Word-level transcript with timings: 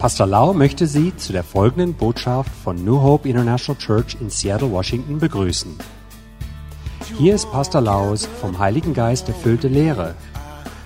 Pastor 0.00 0.26
Lau 0.26 0.54
möchte 0.54 0.86
Sie 0.86 1.14
zu 1.14 1.30
der 1.34 1.44
folgenden 1.44 1.92
Botschaft 1.92 2.50
von 2.64 2.82
New 2.86 3.02
Hope 3.02 3.28
International 3.28 3.78
Church 3.78 4.16
in 4.18 4.30
Seattle, 4.30 4.72
Washington 4.72 5.18
begrüßen. 5.18 5.76
Hier 7.18 7.34
ist 7.34 7.52
Pastor 7.52 7.82
Laus 7.82 8.26
vom 8.40 8.58
Heiligen 8.58 8.94
Geist 8.94 9.28
erfüllte 9.28 9.68
Lehre, 9.68 10.14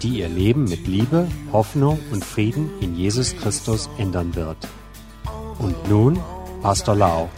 die 0.03 0.19
Ihr 0.19 0.29
Leben 0.29 0.64
mit 0.64 0.88
Liebe, 0.88 1.29
Hoffnung 1.53 2.00
und 2.11 2.25
Frieden 2.25 2.69
in 2.80 2.96
Jesus 2.96 3.37
Christus 3.37 3.89
ändern 3.98 4.35
wird. 4.35 4.57
Und 5.61 5.89
nun 5.89 6.19
Pastor 6.61 6.96
Lau. 6.96 7.29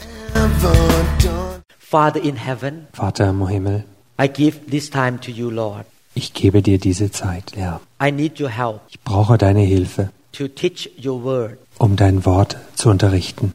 Father 1.79 2.23
in 2.23 2.37
heaven, 2.37 2.87
Vater 2.95 3.29
im 3.29 3.47
Himmel, 3.47 3.85
I 4.19 4.29
give 4.29 4.61
this 4.71 4.89
time 4.89 5.21
to 5.21 5.31
you, 5.31 5.51
Lord. 5.51 5.85
ich 6.15 6.33
gebe 6.33 6.63
dir 6.63 6.79
diese 6.79 7.11
Zeit, 7.11 7.53
Herr. 7.55 7.83
I 8.03 8.11
need 8.11 8.41
your 8.41 8.49
help 8.49 8.81
Ich 8.89 8.99
brauche 9.03 9.37
deine 9.37 9.61
Hilfe, 9.61 10.09
to 10.37 10.49
teach 10.49 10.91
your 11.03 11.23
word. 11.23 11.59
um 11.79 11.97
dein 11.97 12.25
Wort 12.25 12.57
zu 12.75 12.89
unterrichten. 12.91 13.53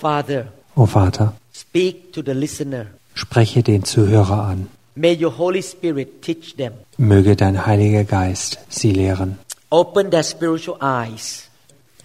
Father, 0.00 0.48
O 0.76 0.86
Vater, 0.86 1.34
speak 1.52 2.12
to 2.12 2.22
the 2.22 2.32
listener. 2.32 2.86
spreche 3.14 3.62
den 3.62 3.84
Zuhörer 3.84 4.44
an. 4.44 4.68
May 4.94 5.14
your 5.22 5.36
Holy 5.38 5.62
Spirit 5.62 6.22
teach 6.22 6.56
them. 6.56 6.72
Möge 6.98 7.36
dein 7.36 7.64
Heiliger 7.66 8.04
Geist 8.04 8.58
sie 8.68 8.92
lehren. 8.92 9.38
Open 9.70 10.10
their 10.10 10.22
spiritual 10.24 10.76
eyes 10.82 11.48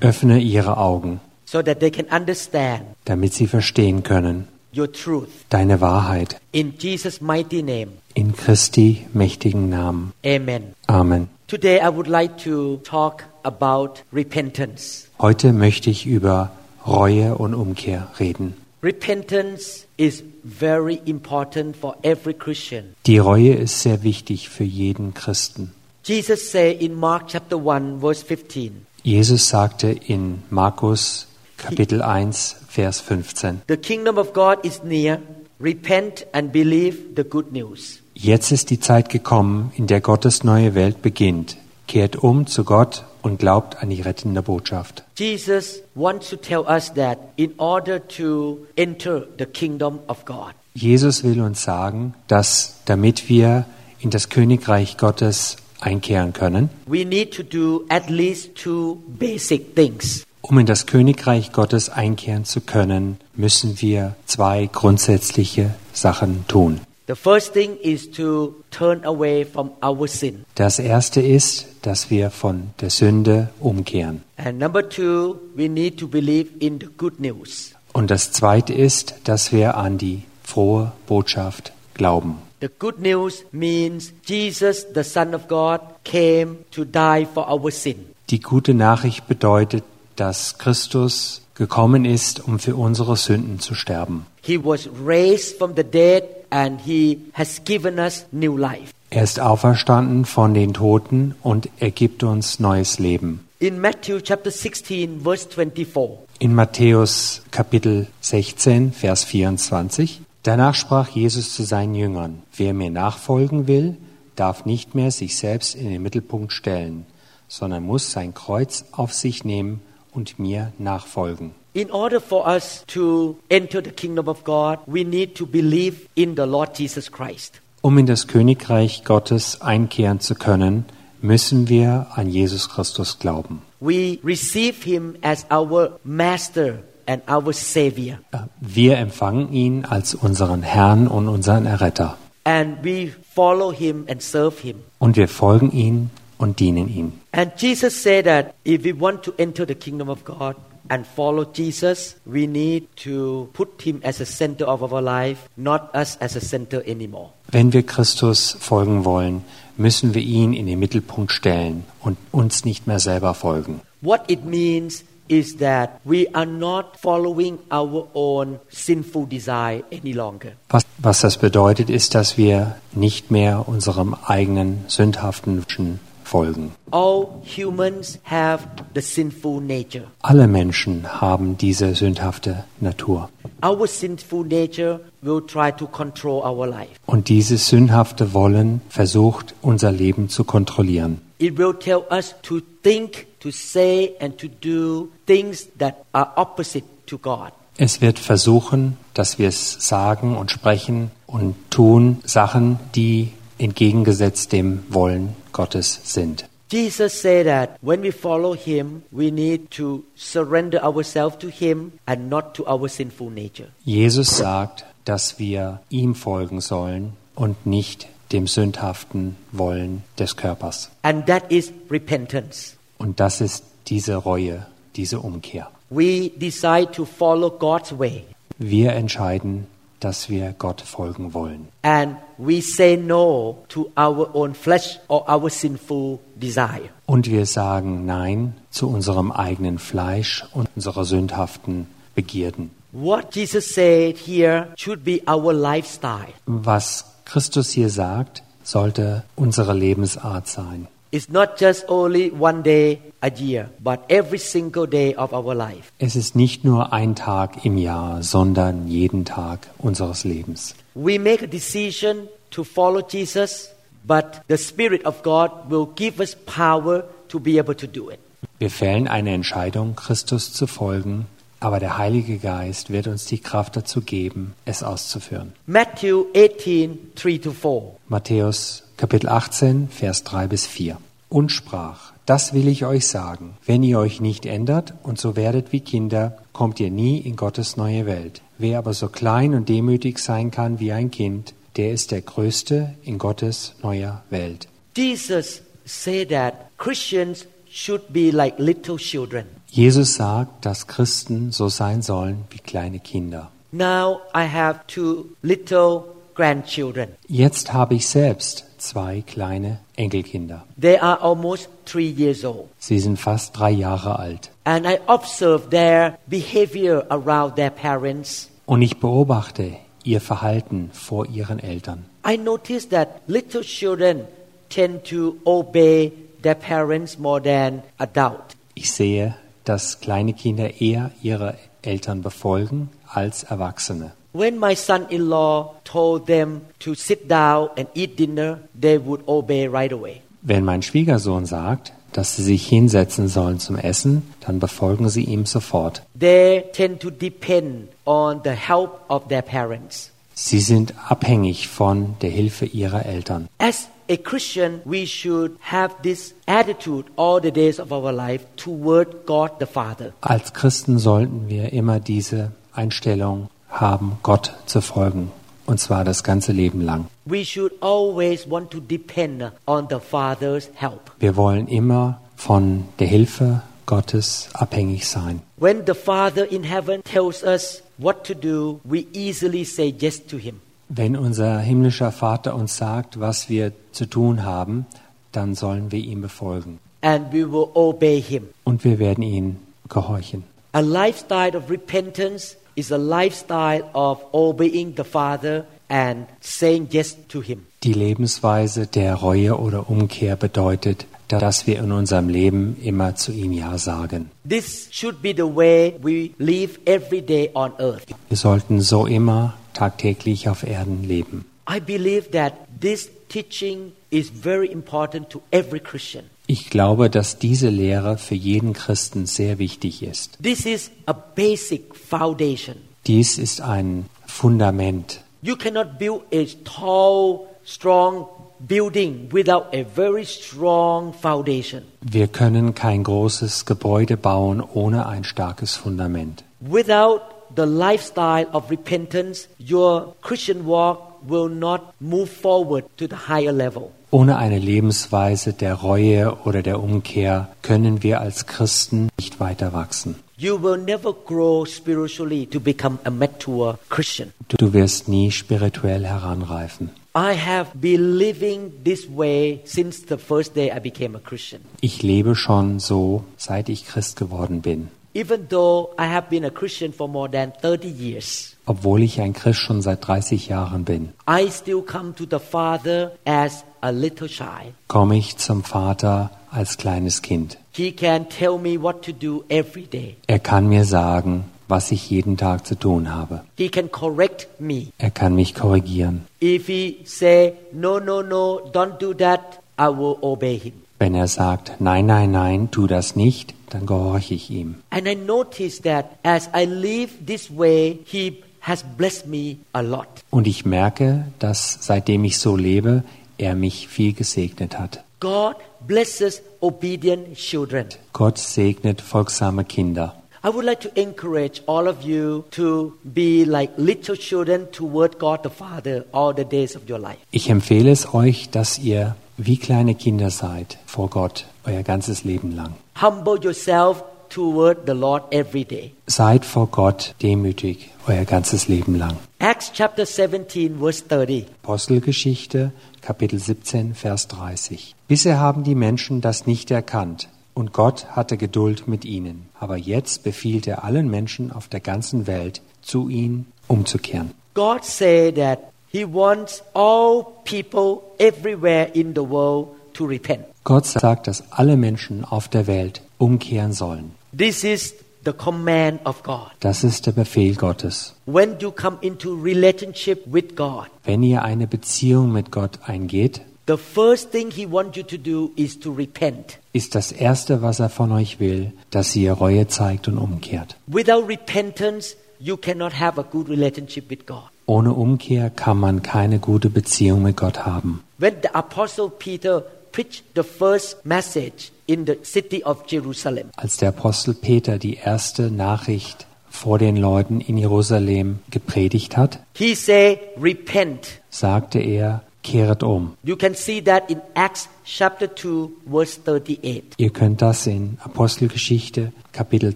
Öffne 0.02 0.40
ihre 0.40 0.78
Augen, 0.78 1.20
so 1.46 1.62
that 1.62 1.80
they 1.80 1.90
can 1.92 2.06
understand 2.08 2.84
damit 3.06 3.34
sie 3.34 3.48
verstehen 3.48 4.04
können 4.04 4.48
your 4.76 4.92
truth. 4.92 5.30
deine 5.50 5.80
Wahrheit. 5.82 6.38
In 6.52 6.74
Jesus' 6.78 7.22
mighty 7.22 7.64
name, 7.64 7.92
In 8.14 8.34
Christi 8.36 9.08
mächtigen 9.14 9.70
Namen. 9.70 10.14
amen. 10.26 10.74
Amen. 10.88 11.28
Today, 11.48 11.80
I 11.82 11.90
would 11.90 12.08
like 12.08 12.38
to 12.44 12.78
talk 12.84 13.24
about 13.46 14.04
repentance. 14.12 15.08
Heute 15.20 15.54
möchte 15.54 15.90
ich 15.90 16.06
über 16.06 16.52
Reue 16.86 17.36
und 17.36 17.54
Umkehr 17.54 18.08
reden. 18.20 18.56
Repentance 18.84 19.86
is 19.98 20.24
very 20.44 21.02
important 21.06 21.76
for 21.76 21.96
every 22.04 22.34
Christian. 22.34 22.96
Die 23.08 23.18
Reue 23.18 23.54
ist 23.54 23.82
sehr 23.82 24.04
wichtig 24.04 24.50
für 24.50 24.64
jeden 24.64 25.14
Christen. 25.14 25.72
Jesus 26.04 26.52
said 26.52 26.82
in 26.82 26.94
Mark 26.94 27.28
chapter 27.30 27.58
1, 27.58 28.00
verse 28.00 28.24
15, 28.24 28.86
Jesus 29.02 29.50
sagte 29.50 29.88
in 29.90 30.44
Markus 30.52 31.28
Kapitel 31.58 32.02
1, 32.02 32.58
Vers 32.68 33.00
15, 33.00 33.62
The 33.68 33.78
kingdom 33.78 34.18
of 34.18 34.34
God 34.34 34.64
is 34.64 34.84
near. 34.84 35.20
Repent 35.60 36.28
and 36.34 36.52
believe 36.52 37.16
the 37.16 37.24
good 37.24 37.52
news. 37.52 38.02
Jetzt 38.14 38.52
ist 38.52 38.70
die 38.70 38.80
Zeit 38.80 39.10
gekommen, 39.10 39.72
in 39.76 39.88
der 39.88 40.02
Gottes 40.02 40.44
neue 40.44 40.76
Welt 40.76 41.02
beginnt. 41.02 41.58
Kehrt 41.88 42.16
um 42.16 42.48
zu 42.48 42.64
Gott 42.64 43.04
und 43.22 43.40
glaubt 43.40 43.82
an 43.82 43.90
die 43.90 44.02
rettende 44.02 44.42
Botschaft. 44.42 45.04
Jesus 45.18 45.82
wants 45.96 46.30
to 46.30 46.36
tell 46.36 46.62
us 46.62 46.94
that 46.94 47.18
in 47.36 47.54
order 47.58 48.06
to 48.08 48.60
enter 48.76 49.26
the 49.38 49.46
kingdom 49.46 50.00
of 50.08 50.26
God, 50.26 50.54
Jesus 50.74 51.24
will 51.24 51.42
uns 51.42 51.64
sagen, 51.64 52.14
dass 52.28 52.76
damit 52.86 53.30
wir 53.30 53.66
in 54.00 54.10
das 54.10 54.30
Königreich 54.30 54.98
Gottes 54.98 55.58
einkehren 55.80 56.34
können, 56.34 56.70
we 56.86 57.06
need 57.06 57.34
to 57.34 57.44
do 57.44 57.86
at 57.90 58.10
least 58.10 58.56
two 58.56 58.98
basic 59.08 59.76
things. 59.76 60.26
um 60.42 60.60
in 60.60 60.66
das 60.68 60.86
Königreich 60.86 61.52
Gottes 61.52 61.90
einkehren 61.90 62.46
zu 62.46 62.62
können, 62.62 63.18
müssen 63.36 63.82
wir 63.82 64.16
zwei 64.28 64.68
grundsätzliche 64.72 65.74
Sachen 65.94 66.46
tun. 66.48 66.82
The 67.08 67.16
first 67.16 67.54
thing 67.54 67.78
is 67.84 68.10
to 68.14 68.56
turn 68.72 69.06
away 69.06 69.46
from 69.46 69.72
our 69.84 70.08
sin. 70.08 70.44
Das 70.56 70.80
erste 70.80 71.22
ist, 71.22 71.68
dass 71.84 72.10
wir 72.10 72.32
von 72.32 72.72
der 72.82 72.90
Sünde 72.90 73.50
umkehren. 73.60 74.24
And 74.38 74.58
number 74.58 74.90
two, 74.90 75.36
we 75.56 75.70
need 75.70 76.00
to 76.00 76.08
believe 76.08 76.50
in 76.60 76.80
the 76.80 76.88
good 76.98 77.20
news. 77.20 77.74
Und 77.94 78.10
das 78.10 78.32
zweite 78.32 78.74
ist, 78.74 79.16
dass 79.26 79.52
wir 79.52 79.78
an 79.78 80.00
die 80.00 80.24
frohe 80.44 80.94
Botschaft 81.06 81.74
glauben. 81.94 82.40
The 82.62 82.70
good 82.80 83.00
news 83.00 83.46
means 83.52 84.12
Jesus, 84.26 84.88
the 84.96 85.04
Son 85.04 85.36
of 85.36 85.48
God, 85.48 85.82
came 86.04 86.58
to 86.72 86.86
die 86.86 87.28
for 87.32 87.48
our 87.48 87.70
sin. 87.70 88.08
Die 88.32 88.40
gute 88.40 88.74
Nachricht 88.74 89.28
bedeutet, 89.28 89.84
dass 90.16 90.58
Christus 90.58 91.44
gekommen 91.54 92.04
ist, 92.04 92.48
um 92.48 92.58
für 92.58 92.76
unsere 92.76 93.16
Sünden 93.16 93.60
zu 93.60 93.76
sterben. 93.76 94.26
He 94.42 94.58
was 94.58 94.90
raised 95.06 95.58
from 95.58 95.74
the 95.76 95.84
dead 95.84 96.24
and 96.50 96.82
he 96.82 97.20
has 97.34 97.64
given 97.64 98.00
us 98.00 98.26
new 98.32 98.58
life. 98.58 98.94
Er 99.10 99.24
ist 99.24 99.40
auferstanden 99.40 100.26
von 100.26 100.54
den 100.54 100.74
Toten 100.74 101.36
und 101.42 101.70
er 101.80 101.92
gibt 101.92 102.24
uns 102.24 102.60
neues 102.60 103.00
Leben. 103.00 103.48
In 103.60 103.80
Matthew 103.80 104.20
chapter 104.22 104.52
16 104.52 105.22
verse 105.22 105.48
24, 105.50 106.10
In 106.40 106.54
Matthäus 106.54 107.42
Kapitel 107.52 108.08
16, 108.20 108.92
Vers 108.92 109.24
24. 109.24 110.22
Danach 110.44 110.76
sprach 110.76 111.10
Jesus 111.10 111.56
zu 111.56 111.64
seinen 111.64 111.96
Jüngern, 111.96 112.44
wer 112.56 112.74
mir 112.74 112.92
nachfolgen 112.92 113.68
will, 113.68 113.98
darf 114.36 114.66
nicht 114.66 114.94
mehr 114.94 115.12
sich 115.12 115.38
selbst 115.38 115.74
in 115.76 115.90
den 115.90 116.04
Mittelpunkt 116.04 116.52
stellen, 116.52 117.06
sondern 117.48 117.84
muss 117.84 118.12
sein 118.12 118.34
Kreuz 118.34 118.86
auf 118.92 119.14
sich 119.14 119.46
nehmen 119.46 119.82
und 120.12 120.38
mir 120.38 120.74
nachfolgen. 120.78 121.52
In 121.76 121.92
order 121.92 122.22
for 122.22 122.48
us 122.48 122.84
to 122.88 123.38
enter 123.50 123.82
the 123.82 123.92
kingdom 123.92 124.28
of 124.28 124.44
God, 124.44 124.80
we 124.88 125.04
need 125.04 125.36
to 125.36 125.46
believe 125.46 126.08
in 126.16 126.36
the 126.36 126.46
Lord 126.46 126.80
Jesus 126.80 127.12
Christ. 127.12 127.62
Um 127.82 128.00
in 128.00 128.08
das 128.08 128.28
Königreich 128.28 129.04
Gottes 129.04 129.62
einkehren 129.62 130.20
zu 130.20 130.34
können, 130.34 130.86
müssen 131.22 131.70
wir 131.70 132.08
an 132.16 132.30
Jesus 132.30 132.70
Christus 132.70 133.20
glauben. 133.20 133.62
We 133.80 134.20
receive 134.24 134.84
him 134.84 135.18
as 135.22 135.46
our 135.52 136.00
master 136.04 136.80
and 137.06 137.22
our 137.30 137.54
savior. 137.54 138.20
Wir 138.62 138.98
empfangen 138.98 139.52
ihn 139.52 139.86
als 139.86 140.16
unseren 140.16 140.64
Herrn 140.64 141.08
und 141.08 141.28
unseren 141.28 141.66
Erretter. 141.66 142.18
And 142.46 142.84
we 142.84 143.12
follow 143.34 143.74
him 143.74 144.06
and 144.10 144.22
serve 144.22 144.62
him. 144.62 144.78
Und 145.00 145.18
wir 145.18 145.28
folgen 145.28 145.72
ihm 145.72 146.10
und 146.38 146.60
dienen 146.60 146.88
ihm. 146.90 147.12
And 147.34 147.52
Jesus 147.58 148.02
said 148.02 148.26
that 148.26 148.56
if 148.66 148.84
we 148.84 148.98
want 148.98 149.24
to 149.24 149.34
enter 149.38 149.68
the 149.68 149.76
kingdom 149.76 150.10
of 150.10 150.24
God 150.24 150.56
and 150.90 151.06
follow 151.06 151.46
Jesus, 151.46 152.16
we 152.26 152.48
need 152.48 152.88
to 153.04 153.50
put 153.54 153.82
him 153.82 154.02
as 154.04 154.20
a 154.22 154.26
center 154.26 154.66
of 154.66 154.82
our 154.82 155.02
life, 155.02 155.50
not 155.58 155.94
us 155.96 156.18
as 156.20 156.36
a 156.36 156.42
center 156.42 156.84
anymore. 156.88 157.32
Wenn 157.52 157.74
wir 157.74 157.84
Christus 157.84 158.58
folgen 158.60 159.06
wollen, 159.06 159.44
müssen 159.78 160.14
wir 160.14 160.22
ihn 160.22 160.54
in 160.54 160.66
den 160.66 160.80
Mittelpunkt 160.80 161.32
stellen 161.32 161.84
und 162.02 162.18
uns 162.32 162.66
nicht 162.66 162.88
mehr 162.88 163.00
selber 163.00 163.34
folgen. 163.34 163.82
What 164.02 164.30
it 164.30 164.46
means 164.46 165.04
is 165.28 165.58
that 165.58 166.00
we 166.04 166.28
are 166.34 166.46
not 166.46 166.98
following 167.02 167.60
our 167.72 168.08
own 168.14 168.60
sinful 168.70 169.26
desire 169.26 169.84
any 169.92 170.14
longer. 170.14 170.52
Was, 170.70 170.86
was 171.00 171.22
das 171.22 171.38
bedeutet, 171.38 171.90
ist, 171.90 172.14
dass 172.14 172.38
wir 172.38 172.76
nicht 172.92 173.32
mehr 173.32 173.68
unserem 173.68 174.14
eigenen 174.14 174.86
sündhaften 174.88 175.58
Wünschen 175.58 176.00
folgen. 176.26 176.72
All 176.92 177.28
humans 177.44 178.20
have 178.24 178.68
the 178.94 179.02
sinful 179.02 179.62
nature. 179.62 180.06
Alle 180.22 180.48
Menschen 180.48 181.22
haben 181.22 181.58
diese 181.58 181.96
sündhafte 181.96 182.66
Natur. 182.80 183.30
Our 183.64 183.88
sinful 183.88 184.44
nature 184.44 185.00
will 185.22 185.42
try 185.42 185.72
to 185.72 185.88
control 185.88 186.44
our 186.44 186.68
life. 186.68 186.92
Und 187.06 187.30
dieses 187.30 187.70
sündhafte 187.70 188.34
Wollen 188.34 188.82
versucht, 188.90 189.56
unser 189.62 189.92
Leben 189.92 190.30
zu 190.30 190.44
kontrollieren. 190.44 191.22
It 191.38 191.58
will 191.58 191.74
tell 191.74 192.04
us 192.12 192.36
to 192.44 192.60
think, 192.84 193.28
to 193.40 193.52
say, 193.52 194.14
and 194.20 194.38
to 194.38 194.48
do 194.48 195.10
things 195.26 195.68
that 195.78 195.96
are 196.14 196.32
opposite 196.36 196.86
to 197.08 197.18
God. 197.18 197.52
Es 197.78 198.00
wird 198.00 198.20
versuchen, 198.20 198.98
dass 199.14 199.38
wir 199.38 199.50
es 199.50 199.86
sagen 199.86 200.38
und 200.38 200.50
sprechen 200.50 201.12
und 201.28 201.56
tun 201.70 202.22
Sachen, 202.24 202.80
die 202.96 203.34
entgegengesetzt 203.58 204.54
dem 204.54 204.84
Wollen 204.90 205.36
Gottes 205.56 206.02
sind. 206.04 206.46
Jesus 206.70 207.22
said 207.22 207.46
that 207.46 207.78
when 207.82 208.02
we 208.02 208.12
follow 208.12 208.54
him, 208.54 209.04
we 209.12 209.32
need 209.32 209.72
to 209.72 210.04
surrender 210.16 210.84
ourselves 210.84 211.38
to 211.38 211.48
him 211.48 211.94
and 212.06 212.30
not 212.30 212.54
to 212.56 212.66
our 212.68 212.90
sinful 212.90 213.30
nature. 213.30 213.70
Jesus 213.86 214.36
sagt, 214.36 214.84
dass 215.06 215.40
wir 215.40 215.80
ihm 215.90 216.14
folgen 216.16 216.60
sollen 216.60 217.14
und 217.36 217.66
nicht 217.66 218.08
dem 218.34 218.48
sündhaften 218.48 219.38
Wollen 219.54 220.04
des 220.20 220.36
Körpers. 220.36 220.90
And 221.04 221.26
that 221.28 221.50
is 221.50 221.72
repentance. 221.90 222.76
Und 222.98 223.20
das 223.20 223.40
ist 223.40 223.64
diese 223.88 224.16
Reue, 224.16 224.66
diese 224.96 225.20
Umkehr. 225.20 225.70
We 225.90 226.32
decide 226.36 226.92
to 226.92 227.06
follow 227.06 227.50
God's 227.50 227.98
way 227.98 228.26
Wir 228.58 228.94
entscheiden, 228.94 229.68
dass 230.06 230.30
wir 230.30 230.54
Gott 230.58 230.82
folgen 230.82 231.34
wollen. 231.34 231.68
and 231.82 232.16
we 232.38 232.62
say 232.62 232.96
no 232.96 233.58
to 233.70 233.92
our 233.98 234.30
own 234.36 234.54
flesh 234.54 235.00
or 235.08 235.28
our 235.28 235.50
sinful 235.50 236.20
desire. 236.36 236.90
Und 237.08 237.28
wir 237.30 237.46
sagen 237.46 238.06
Nein 238.06 238.54
zu 238.70 238.88
unserem 238.90 239.32
eigenen 239.32 239.80
Fleisch 239.80 240.46
und 240.54 240.70
unserer 240.76 241.06
sündhaften 241.06 241.88
Begierden. 242.14 242.70
What 242.92 243.36
Jesus 243.36 243.74
said 243.74 244.18
here 244.18 244.68
should 244.78 245.04
be 245.04 245.22
our 245.28 245.52
lifestyle. 245.54 246.34
Was 246.46 247.06
Christus 247.26 247.72
hier 247.72 247.90
sagt, 247.90 248.44
sollte 248.64 249.24
unsere 249.36 249.74
Lebensart 249.74 250.48
sein. 250.48 250.88
Is 251.16 251.30
not 251.30 251.58
just 251.58 251.86
only 251.88 252.30
one 252.30 252.62
day 252.62 253.00
a 253.22 253.32
year, 253.32 253.70
but 253.80 254.04
every 254.10 254.38
single 254.38 254.86
day 254.86 255.16
of 255.16 255.34
our 255.34 255.56
life. 255.56 255.92
Es 255.98 256.16
ist 256.16 256.36
nicht 256.36 256.66
nur 256.66 256.92
ein 256.92 257.16
Tag 257.16 257.66
im 257.66 257.78
Jahr, 257.78 258.22
sondern 258.22 258.88
jeden 258.88 259.24
Tag 259.24 259.68
unseres 259.78 260.26
Lebens. 260.26 260.76
We 260.94 261.18
make 261.18 261.44
a 261.44 261.48
decision 261.48 262.28
to 262.52 262.64
follow 262.64 263.02
Jesus, 263.02 263.70
but 264.04 264.42
the 264.50 264.58
Spirit 264.58 265.06
of 265.06 265.24
God 265.24 265.52
will 265.70 265.88
give 265.96 266.20
us 266.20 266.36
power 266.46 267.06
to 267.30 267.40
be 267.40 267.58
able 267.58 267.76
to 267.76 267.88
do 267.88 268.12
it. 268.12 268.20
Wir 268.60 268.70
fällen 268.70 269.08
eine 269.08 269.34
Entscheidung, 269.34 269.96
Christus 269.96 270.54
zu 270.54 270.68
folgen, 270.68 271.26
aber 271.60 271.80
der 271.80 271.98
Heilige 271.98 272.38
Geist 272.38 272.90
wird 272.90 273.08
uns 273.08 273.26
die 273.26 273.40
Kraft 273.40 273.76
dazu 273.76 274.02
geben, 274.02 274.54
es 274.66 274.84
auszuführen. 274.84 275.54
Matthew 275.66 276.26
18, 276.36 277.12
3 277.16 277.38
to 277.38 277.52
4. 277.52 277.82
Matthäus 278.08 278.85
Kapitel 278.98 279.28
18, 279.28 279.90
Vers 279.90 280.24
3 280.24 280.48
bis 280.48 280.66
4. 280.66 280.98
Und 281.28 281.52
sprach, 281.52 282.14
das 282.26 282.54
will 282.54 282.70
ich 282.70 282.86
euch 282.86 283.08
sagen, 283.08 283.58
wenn 283.66 283.84
ihr 283.84 284.00
euch 284.00 284.22
nicht 284.22 284.46
ändert 284.46 284.94
und 285.04 285.20
so 285.20 285.36
werdet 285.36 285.74
wie 285.74 285.82
Kinder, 285.82 286.38
kommt 286.54 286.80
ihr 286.80 286.90
nie 286.90 287.18
in 287.18 287.36
Gottes 287.36 287.76
neue 287.76 288.06
Welt. 288.06 288.42
Wer 288.58 288.78
aber 288.78 288.94
so 288.94 289.10
klein 289.10 289.54
und 289.54 289.68
demütig 289.68 290.20
sein 290.20 290.50
kann 290.50 290.80
wie 290.80 290.94
ein 290.94 291.12
Kind, 291.12 291.54
der 291.76 291.92
ist 291.92 292.12
der 292.12 292.22
Größte 292.22 292.96
in 293.04 293.18
Gottes 293.18 293.76
neuer 293.84 294.24
Welt. 294.30 294.70
Jesus 294.96 295.62
said 295.86 296.30
that 296.30 296.54
Christians 296.78 297.46
should 297.70 298.14
be 298.14 298.32
like 298.32 298.58
little 298.60 298.96
children. 298.96 299.46
Jesus 299.68 300.16
sagt, 300.16 300.66
dass 300.66 300.88
Christen 300.88 301.52
so 301.52 301.68
sein 301.68 302.02
sollen 302.02 302.46
wie 302.50 302.60
kleine 302.60 303.00
Kinder. 303.00 303.52
Now 303.74 304.22
I 304.34 304.48
have 304.48 304.80
two 304.88 305.26
little 305.42 306.06
grandchildren. 306.34 307.10
Jetzt 307.28 307.74
habe 307.74 307.96
ich 307.96 308.08
selbst 308.08 308.66
zwei 308.90 309.22
kleine 309.22 309.80
Enkelkinder. 309.96 310.66
They 310.80 310.98
are 310.98 311.22
almost 311.22 311.70
three 311.86 312.10
years 312.10 312.44
old. 312.44 312.70
Sie 312.80 313.00
sind 313.00 313.20
fast 313.20 313.58
drei 313.58 313.72
Jahre 313.72 314.20
alt. 314.20 314.52
And 314.64 314.86
I 314.86 315.00
observe 315.08 315.70
their 315.70 316.18
behavior 316.28 317.06
around 317.10 317.56
their 317.56 317.70
parents. 317.70 318.50
Und 318.66 318.82
ich 318.82 319.00
beobachte 319.00 319.78
ihr 320.04 320.22
Verhalten 320.22 320.90
vor 320.94 321.28
ihren 321.28 321.60
Eltern. 321.60 322.06
I 322.28 322.38
notice 322.38 322.90
that 322.90 323.22
little 323.28 323.62
children 323.62 324.22
tend 324.70 325.06
to 325.06 325.36
obey 325.46 326.12
their 326.42 326.56
parents 326.56 327.18
more 327.18 327.42
than 327.42 327.84
adult. 327.98 328.56
Ich 328.74 328.92
sehe, 328.92 329.36
dass 329.64 330.00
kleine 330.00 330.34
Kinder 330.34 330.80
eher 330.82 331.12
ihre 331.22 331.56
Eltern 331.82 332.22
befolgen 332.22 332.90
als 333.08 333.44
Erwachsene. 333.44 334.12
When 334.36 334.60
my 334.60 334.76
son-in-law 334.76 335.76
told 335.86 336.28
them 336.28 336.64
to 336.80 336.94
sit 336.94 337.30
down 337.30 337.70
and 337.78 337.88
eat 337.94 338.18
dinner, 338.18 338.60
they 338.78 338.98
would 338.98 339.22
obey 339.30 339.66
right 339.70 339.94
away. 339.94 340.24
Wenn 340.42 340.66
mein 340.66 340.82
Schwiegersohn 340.82 341.46
sagt, 341.46 341.94
dass 342.12 342.36
sie 342.36 342.44
sich 342.44 342.68
hinsetzen 342.68 343.30
sollen 343.30 343.60
zum 343.62 343.78
Essen, 343.78 344.24
dann 344.46 344.60
befolgen 344.60 345.08
sie 345.08 345.24
ihm 345.24 345.46
sofort. 345.46 346.02
They 346.20 346.66
tend 346.74 347.00
to 347.00 347.12
depend 347.12 347.88
on 348.04 348.42
the 348.44 348.50
help 348.50 349.00
of 349.08 349.30
their 349.30 349.42
parents. 349.42 350.12
Sie 350.34 350.60
sind 350.60 350.94
abhängig 351.08 351.70
von 351.70 352.16
der 352.22 352.30
Hilfe 352.30 352.66
ihrer 352.66 353.06
Eltern. 353.06 353.48
As 353.58 353.88
a 354.10 354.18
Christian, 354.18 354.82
we 354.84 355.08
should 355.08 355.54
have 355.62 355.96
this 356.04 356.36
attitude 356.46 357.06
all 357.16 357.40
the 357.42 357.54
days 357.54 357.80
of 357.80 357.90
our 357.94 358.12
life 358.12 358.46
toward 358.58 359.26
God 359.26 359.52
the 359.62 359.66
Father. 359.66 360.12
Als 360.20 360.52
Christen 360.52 361.00
sollten 361.00 361.48
wir 361.48 361.72
immer 361.72 362.02
diese 362.02 362.52
Einstellung 362.74 363.48
haben, 363.70 364.18
Gott 364.24 364.54
zu 364.66 364.82
folgen, 364.82 365.32
und 365.66 365.80
zwar 365.80 366.04
das 366.04 366.24
ganze 366.24 366.52
Leben 366.52 366.82
lang. 366.82 367.08
We 367.26 367.44
should 367.44 367.74
always 367.82 368.50
want 368.50 368.72
to 368.72 368.80
depend 368.80 369.52
on 369.66 369.88
the 369.90 369.98
Father's 370.00 370.70
help. 370.76 371.12
Wir 371.20 371.36
wollen 371.36 371.68
immer 371.68 372.20
von 372.36 372.86
der 373.00 373.08
Hilfe 373.08 373.62
Gottes 373.86 374.50
abhängig 374.54 375.08
sein. 375.08 375.42
When 375.58 375.84
the 375.86 375.94
Father 375.94 376.52
in 376.52 376.64
heaven 376.64 377.04
tells 377.04 377.44
us 377.44 377.82
what 377.98 378.24
to 378.26 378.34
do, 378.34 378.80
we 378.84 379.06
easily 379.14 379.64
say 379.66 379.94
yes 380.00 380.26
to 380.28 380.38
Him. 380.38 380.62
Wenn 380.88 381.16
unser 381.18 381.60
himmlischer 381.60 382.12
Vater 382.12 382.54
uns 382.56 382.78
sagt, 382.78 383.20
was 383.20 383.50
wir 383.50 383.72
zu 383.92 384.06
tun 384.06 384.44
haben, 384.44 384.86
dann 385.32 385.56
sollen 385.56 385.92
wir 385.92 386.00
ihm 386.00 386.22
befolgen 386.22 386.80
And 387.02 387.32
we 387.34 387.52
will 387.52 387.68
obey 387.74 388.22
Him. 388.22 388.50
und 388.64 388.84
wir 388.84 389.00
werden 389.00 389.24
ihm 389.24 389.58
gehorchen. 389.90 390.44
A 390.74 390.80
lifestyle 390.80 391.56
of 391.58 391.70
repentance 391.70 392.56
is 392.76 392.92
a 392.92 392.98
lifestyle 392.98 393.90
of 393.94 394.24
obeying 394.34 394.96
the 394.96 395.04
Father 395.04 395.66
and 395.90 396.28
saying 396.42 396.90
yes 396.92 397.16
to 397.30 397.42
Him. 397.42 397.66
Die 397.84 397.94
Lebensweise 397.94 398.88
der 398.88 399.16
Reue 399.16 399.58
oder 399.58 399.90
Umkehr 399.90 400.36
bedeutet, 400.36 401.06
dass 401.28 401.68
wir 401.68 401.80
in 401.80 401.92
unserem 401.92 402.30
Leben 402.30 402.78
immer 402.82 403.16
zu 403.16 403.32
ihm 403.32 403.52
Ja 403.52 403.78
sagen. 403.78 404.30
This 404.48 404.88
should 404.92 405.22
be 405.22 405.34
the 405.36 405.44
way 405.44 405.96
we 406.02 406.32
live 406.38 406.80
every 406.86 407.22
day 407.22 407.50
on 407.54 407.74
earth. 407.80 408.08
Wir 408.30 408.38
sollten 408.38 408.82
so 408.82 409.06
immer 409.06 409.54
tagtäglich 409.74 410.50
auf 410.50 410.64
Erden 410.64 411.04
leben. 411.04 411.46
I 411.70 411.80
believe 411.80 412.30
that 412.32 412.54
this 412.80 413.10
teaching 413.30 413.94
is 414.10 414.30
very 414.30 414.68
important 414.68 415.30
to 415.30 415.42
every 415.52 415.80
Christian. 415.80 416.26
Ich 416.48 416.70
glaube, 416.70 417.10
dass 417.10 417.40
diese 417.40 417.70
Lehre 417.70 418.18
für 418.18 418.36
jeden 418.36 418.74
Christen 418.74 419.26
sehr 419.26 419.58
wichtig 419.58 420.04
ist. 420.04 420.38
This 420.42 420.66
is 420.66 420.92
a 421.06 421.14
basic 421.14 421.96
foundation. 421.96 422.76
Dies 423.08 423.38
ist 423.38 423.62
ein 423.62 424.06
Fundament. 424.28 425.22
You 425.42 425.56
cannot 425.56 425.98
build 425.98 426.22
a 426.32 426.46
tall, 426.64 427.48
strong 427.64 428.28
building 428.60 429.30
without 429.32 429.66
a 429.74 429.84
very 429.84 430.26
strong 430.26 431.14
foundation. 431.14 431.84
Wir 432.02 432.28
können 432.28 432.74
kein 432.76 433.04
großes 433.04 433.66
Gebäude 433.66 434.18
bauen 434.18 434.62
ohne 434.62 435.08
ein 435.08 435.24
starkes 435.24 435.76
Fundament. 435.76 436.44
Without 436.60 437.22
the 437.56 437.66
lifestyle 437.66 438.48
of 438.52 438.70
repentance, 438.70 439.48
your 439.60 440.16
Christian 440.22 440.66
walk 440.66 441.22
will 441.28 441.50
not 441.50 441.94
move 442.00 442.28
forward 442.28 442.86
to 442.98 443.08
the 443.08 443.28
higher 443.28 443.52
level. 443.52 443.92
Ohne 444.16 444.38
eine 444.38 444.60
Lebensweise 444.60 445.52
der 445.52 445.74
Reue 445.74 446.38
oder 446.46 446.62
der 446.62 446.82
Umkehr 446.82 447.50
können 447.62 448.02
wir 448.02 448.22
als 448.22 448.46
Christen 448.46 449.10
nicht 449.20 449.42
weiter 449.42 449.74
wachsen. 449.74 450.16
You 450.38 450.64
will 450.64 450.78
never 450.78 451.14
grow 451.14 451.68
spiritually 451.68 452.46
to 452.46 452.62
become 452.62 452.98
a 453.04 453.10
mature 453.10 453.78
Christian. 453.90 454.32
Du 454.48 454.72
wirst 454.72 455.10
nie 455.10 455.32
spirituell 455.32 456.06
heranreifen. 456.06 456.92
I 457.14 457.36
have 457.36 457.72
been 457.74 458.18
living 458.18 458.72
this 458.86 459.06
way 459.14 459.60
since 459.66 460.06
the 460.08 460.18
first 460.18 460.56
day 460.56 460.72
I 460.72 460.80
became 460.80 461.18
a 461.18 461.20
Christian. 461.20 461.60
Ich 461.82 462.02
lebe 462.02 462.38
schon 462.38 462.80
so, 462.80 463.26
seit 463.36 463.68
ich 463.68 463.86
Christ 463.86 464.16
geworden 464.16 464.62
bin. 464.62 464.88
Even 465.18 465.48
though 465.48 465.92
I 465.98 466.08
have 466.08 466.30
been 466.30 466.44
a 466.44 466.52
Christian 466.52 466.92
for 466.92 467.08
more 467.08 467.30
than 467.30 467.54
30 467.62 467.88
years, 467.88 468.56
Obwohl 468.66 469.02
ich 469.02 469.22
ein 469.22 469.32
Christ 469.34 469.60
schon 469.60 469.82
seit 469.82 470.02
30 470.02 470.50
Jahren 470.50 470.84
bin, 470.84 471.14
I 471.26 471.50
still 471.50 471.82
come 471.82 472.14
to 472.16 472.26
the 472.30 472.40
Father 472.40 473.14
as 473.24 473.64
a 473.82 473.92
little 473.92 474.28
child. 474.28 474.74
komme 474.90 475.16
ich 475.18 475.38
zum 475.38 475.64
Vater 475.64 476.32
als 476.52 476.78
kleines 476.78 477.22
Kind. 477.22 477.58
He 477.72 477.92
can 477.94 478.28
tell 478.28 478.58
me 478.58 478.78
what 478.82 479.04
to 479.04 479.14
do 479.14 479.46
every 479.48 479.84
day. 479.86 480.18
Er 480.28 480.40
kann 480.40 480.68
mir 480.68 480.84
sagen, 480.84 481.46
was 481.70 481.92
ich 481.92 482.10
jeden 482.10 482.36
Tag 482.36 482.68
zu 482.68 482.76
tun 482.76 483.14
habe. 483.14 483.42
He 483.58 483.70
can 483.70 483.90
correct 483.92 484.48
me. 484.60 484.88
Er 484.98 485.12
kann 485.12 485.34
mich 485.36 485.56
korrigieren. 485.56 486.26
If 486.42 486.68
he 486.68 486.98
say 487.06 487.54
no 487.72 488.00
no 488.00 488.22
no 488.22 488.70
don't 488.74 488.98
do 489.00 489.14
that, 489.14 489.62
I 489.80 489.88
will 489.88 490.18
obey 490.22 490.58
him. 490.58 490.74
Wenn 491.00 491.14
er 491.14 491.28
sagt, 491.28 491.80
nein, 491.80 492.06
nein, 492.06 492.32
nein, 492.32 492.72
tu 492.72 492.88
das 492.88 493.16
nicht, 493.16 493.54
dann 493.70 493.86
gehorche 493.86 494.34
ich 494.34 494.50
ihm. 494.50 494.76
And 494.90 495.08
I 495.08 495.16
notice 495.16 495.82
that 495.82 496.06
as 496.24 496.50
I 496.56 496.66
live 496.66 497.12
this 497.26 497.50
way, 497.56 498.00
he 498.06 498.42
has 498.62 498.84
blessed 498.84 499.28
me 499.28 499.58
a 499.74 499.82
lot. 499.82 500.08
Und 500.32 500.48
ich 500.48 500.66
merke, 500.66 501.26
dass 501.40 501.80
seitdem 501.82 502.24
ich 502.24 502.38
so 502.38 502.56
lebe, 502.56 503.04
er 503.38 503.56
mich 503.56 503.88
viel 503.88 504.14
gesegnet 504.14 504.80
hat. 504.80 505.04
God 505.20 505.56
blesses 505.86 506.42
obedient 506.62 507.36
children. 507.36 507.88
Gott 508.14 508.38
segnet 508.38 509.02
folgsame 509.02 509.66
Kinder. 509.66 510.16
I 510.44 510.50
would 510.50 510.64
like 510.64 510.80
to 510.82 510.90
encourage 510.94 511.64
all 511.66 511.88
of 511.88 512.04
you 512.04 512.44
to 512.52 512.94
be 513.04 513.44
like 513.46 513.72
little 513.78 514.16
children 514.16 514.72
toward 514.72 515.18
God 515.18 515.40
the 515.44 515.50
Father 515.50 516.06
all 516.12 516.36
the 516.36 516.46
days 516.46 516.76
of 516.76 516.84
your 516.88 517.00
life. 517.00 517.18
Ich 517.32 517.50
empfehle 517.50 517.90
es 517.90 518.14
euch, 518.14 518.50
dass 518.52 518.78
ihr 518.78 519.16
wie 519.38 519.58
kleine 519.58 519.96
Kinder 519.96 520.30
seid 520.30 520.78
vor 520.86 521.10
Gott 521.10 521.46
euer 521.66 521.84
ganzes 521.84 522.24
Leben 522.24 522.56
lang. 522.56 522.74
Humble 523.02 523.40
yourself 523.42 524.04
toward 524.30 524.86
the 524.86 524.94
Lord 524.94 525.24
every 525.32 525.66
day. 525.66 525.94
Seid 526.08 526.46
vor 526.46 526.68
Gott 526.68 527.16
demütig 527.22 527.90
euer 528.08 528.26
ganzes 528.26 528.68
Leben 528.68 528.98
lang. 528.98 529.18
Acts 529.40 529.72
chapter 529.74 530.06
17, 530.06 530.80
verse 530.80 531.04
30. 531.08 531.46
Apostelgeschichte, 531.64 532.72
Kapitel 533.02 533.40
17, 533.40 533.94
Vers 533.94 534.28
30. 534.30 534.96
Bisher 535.08 535.40
haben 535.40 535.64
die 535.64 535.76
Menschen 535.76 536.22
das 536.22 536.48
nicht 536.48 536.72
erkannt, 536.72 537.30
und 537.54 537.74
Gott 537.74 538.08
hatte 538.10 538.38
Geduld 538.38 538.88
mit 538.88 539.06
ihnen. 539.06 539.50
Aber 539.60 539.78
jetzt 539.78 540.24
befiehlt 540.24 540.68
er 540.68 540.84
allen 540.84 541.10
Menschen 541.10 541.52
auf 541.52 541.68
der 541.68 541.80
ganzen 541.80 542.28
Welt, 542.28 542.62
zu 542.82 543.10
ihm 543.10 543.46
umzukehren. 543.68 544.32
God 544.54 544.84
said 544.84 545.36
that 545.36 545.60
He 545.96 546.04
wants 546.04 546.62
all 546.74 547.24
people 547.46 548.02
everywhere 548.20 548.90
in 548.94 549.14
the 549.16 549.22
world 549.22 549.70
to 549.94 550.06
repent. 550.06 550.44
Gott 550.66 550.86
sagt, 550.86 551.28
dass 551.28 551.42
alle 551.54 551.78
Menschen 551.78 552.26
auf 552.26 552.50
der 552.50 552.68
Welt 552.68 553.02
umkehren 553.18 553.72
sollen. 553.72 554.12
This 554.38 554.66
is 554.66 554.94
the 555.24 555.32
command 555.32 556.06
of 556.06 556.22
God. 556.22 556.52
Das 556.60 556.84
ist 556.84 557.06
der 557.06 557.14
Befehl 557.14 557.56
Gottes. 557.56 558.14
When 558.26 558.58
you 558.60 558.72
come 558.72 558.98
into 559.00 559.36
relationship 559.42 560.24
with 560.26 560.58
God, 560.58 560.88
Wenn 561.06 561.24
ihr 561.24 561.44
eine 561.44 561.66
Beziehung 561.66 562.34
mit 562.34 562.52
Gott 562.52 562.78
eingeht, 562.86 563.40
the 563.66 563.78
first 563.78 564.32
thing 564.34 564.52
He 564.52 564.70
wants 564.70 564.98
you 564.98 565.04
to 565.04 565.16
do 565.16 565.52
is 565.56 565.80
to 565.80 565.94
repent. 565.94 566.60
ist 566.74 566.94
das 566.96 567.14
Erste, 567.14 567.62
was 567.62 567.80
er 567.80 567.90
von 567.90 568.12
euch 568.12 568.42
will, 568.42 568.74
dass 568.90 569.16
ihr 569.16 569.32
Reue 569.32 569.68
zeigt 569.68 570.10
und 570.10 570.18
umkehrt. 570.18 570.76
Without 570.88 571.26
repentance, 571.26 572.18
you 572.38 572.58
cannot 572.58 573.00
have 573.00 573.18
a 573.18 573.24
good 573.24 573.48
relationship 573.48 574.10
with 574.10 574.26
God. 574.26 574.50
Ohne 574.68 574.94
Umkehr 574.94 575.50
kann 575.50 575.78
man 575.80 576.02
keine 576.02 576.40
gute 576.40 576.70
Beziehung 576.70 577.22
mit 577.22 577.38
Gott 577.38 577.66
haben. 577.66 578.02
When 578.18 578.36
the 578.42 578.50
Apostle 578.54 579.10
Peter 579.10 579.64
preached 579.92 580.24
the 580.36 580.44
first 580.44 581.06
message 581.06 581.72
in 581.86 582.06
the 582.06 582.18
city 582.24 582.64
of 582.64 582.84
Jerusalem, 582.88 583.50
Als 583.58 583.78
der 583.78 583.90
Apostel 583.90 584.34
Peter 584.34 584.78
die 584.80 584.96
erste 584.96 585.52
Nachricht 585.52 586.26
vor 586.50 586.80
den 586.80 586.96
Leuten 586.98 587.42
in 587.42 587.58
Jerusalem 587.58 588.40
gepredigt 588.50 589.18
hat, 589.18 589.40
he 589.56 589.76
said, 589.76 590.20
Repent. 590.42 591.20
sagte 591.30 591.80
er, 591.80 592.24
kehret 592.44 592.82
um. 592.84 593.16
You 593.24 593.36
can 593.36 593.54
see 593.56 593.82
that 593.84 594.10
in 594.10 594.22
Acts 594.36 594.70
chapter 594.86 595.28
2, 595.36 595.70
verse 595.90 596.20
38. 596.26 596.84
Ihr 596.98 597.10
könnt 597.12 597.42
das 597.42 597.68
in 597.68 597.98
Apostelgeschichte 598.04 599.12
Kapitel 599.32 599.76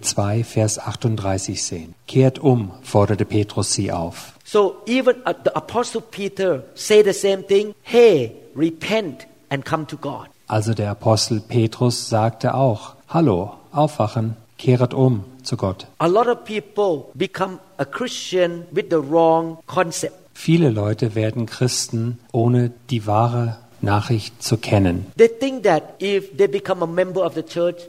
2 0.00 0.42
Vers 0.44 0.78
38 0.78 1.62
sehen. 1.62 1.94
Kehrt 2.06 2.38
um, 2.38 2.70
forderte 2.82 3.24
Petrus 3.26 3.72
sie 3.74 3.92
auf. 3.92 4.32
So 4.52 4.82
even 4.86 5.22
the 5.44 5.56
Apostle 5.56 6.00
Peter 6.00 6.64
said 6.74 7.04
the 7.04 7.12
same 7.12 7.44
thing. 7.44 7.72
Hey, 7.82 8.32
repent 8.56 9.24
and 9.48 9.64
come 9.64 9.86
to 9.86 9.96
God. 9.96 10.26
Also 10.48 10.74
der 10.74 10.90
Apostel 10.90 11.40
Petrus 11.40 12.08
sagte 12.08 12.54
auch, 12.54 12.96
Hallo, 13.08 13.52
aufwachen, 13.70 14.34
kehret 14.58 14.92
um 14.92 15.24
zu 15.44 15.56
Gott. 15.56 15.86
A 15.98 16.08
lot 16.08 16.26
of 16.26 16.44
people 16.44 17.12
become 17.14 17.60
a 17.78 17.84
Christian 17.84 18.66
with 18.72 18.86
the 18.90 18.96
wrong 18.96 19.58
concept. 19.68 20.16
Viele 20.34 20.70
Leute 20.70 21.14
werden 21.14 21.46
Christen, 21.46 22.18
ohne 22.32 22.72
die 22.90 23.06
wahre 23.06 23.58
Nachricht 23.82 24.42
zu 24.42 24.56
kennen. 24.56 25.06
Church. 27.42 27.88